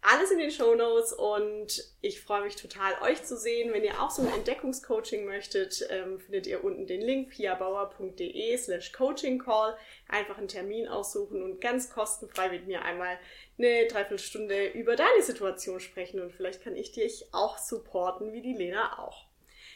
alles 0.00 0.30
in 0.30 0.38
den 0.38 0.50
Show 0.50 0.74
Notes 0.74 1.12
und 1.12 1.84
ich 2.00 2.20
freue 2.20 2.42
mich 2.44 2.56
total, 2.56 2.92
euch 3.02 3.24
zu 3.24 3.36
sehen. 3.36 3.72
Wenn 3.72 3.84
ihr 3.84 4.00
auch 4.00 4.10
so 4.10 4.22
ein 4.22 4.32
Entdeckungscoaching 4.32 5.24
möchtet, 5.24 5.86
ähm, 5.90 6.20
findet 6.20 6.46
ihr 6.46 6.62
unten 6.62 6.86
den 6.86 7.00
Link 7.00 7.30
piabauer.de 7.30 8.56
slash 8.56 8.92
coaching 8.92 9.38
call. 9.38 9.76
Einfach 10.08 10.38
einen 10.38 10.48
Termin 10.48 10.86
aussuchen 10.86 11.42
und 11.42 11.60
ganz 11.60 11.90
kostenfrei 11.90 12.48
mit 12.50 12.66
mir 12.66 12.82
einmal 12.82 13.18
eine 13.58 13.86
Dreiviertelstunde 13.86 14.68
über 14.68 14.94
deine 14.94 15.22
Situation 15.22 15.80
sprechen 15.80 16.20
und 16.20 16.32
vielleicht 16.32 16.62
kann 16.62 16.76
ich 16.76 16.92
dich 16.92 17.26
auch 17.32 17.58
supporten, 17.58 18.32
wie 18.32 18.42
die 18.42 18.54
Lena 18.54 18.98
auch. 19.00 19.26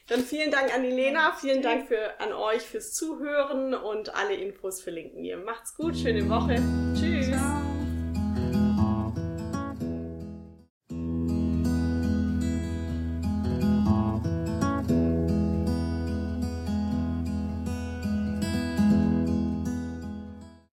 Dann 0.08 0.20
vielen 0.20 0.50
Dank 0.50 0.74
an 0.74 0.82
die 0.82 0.90
Lena, 0.90 1.32
vielen 1.32 1.62
Dank 1.62 1.88
für, 1.88 2.20
an 2.20 2.32
euch 2.32 2.62
fürs 2.62 2.92
Zuhören 2.92 3.74
und 3.74 4.14
alle 4.14 4.34
Infos 4.34 4.82
verlinken 4.82 5.22
wir. 5.22 5.36
Macht's 5.36 5.76
gut, 5.76 5.96
schöne 5.96 6.28
Woche. 6.28 6.56
Tschüss. 6.94 7.30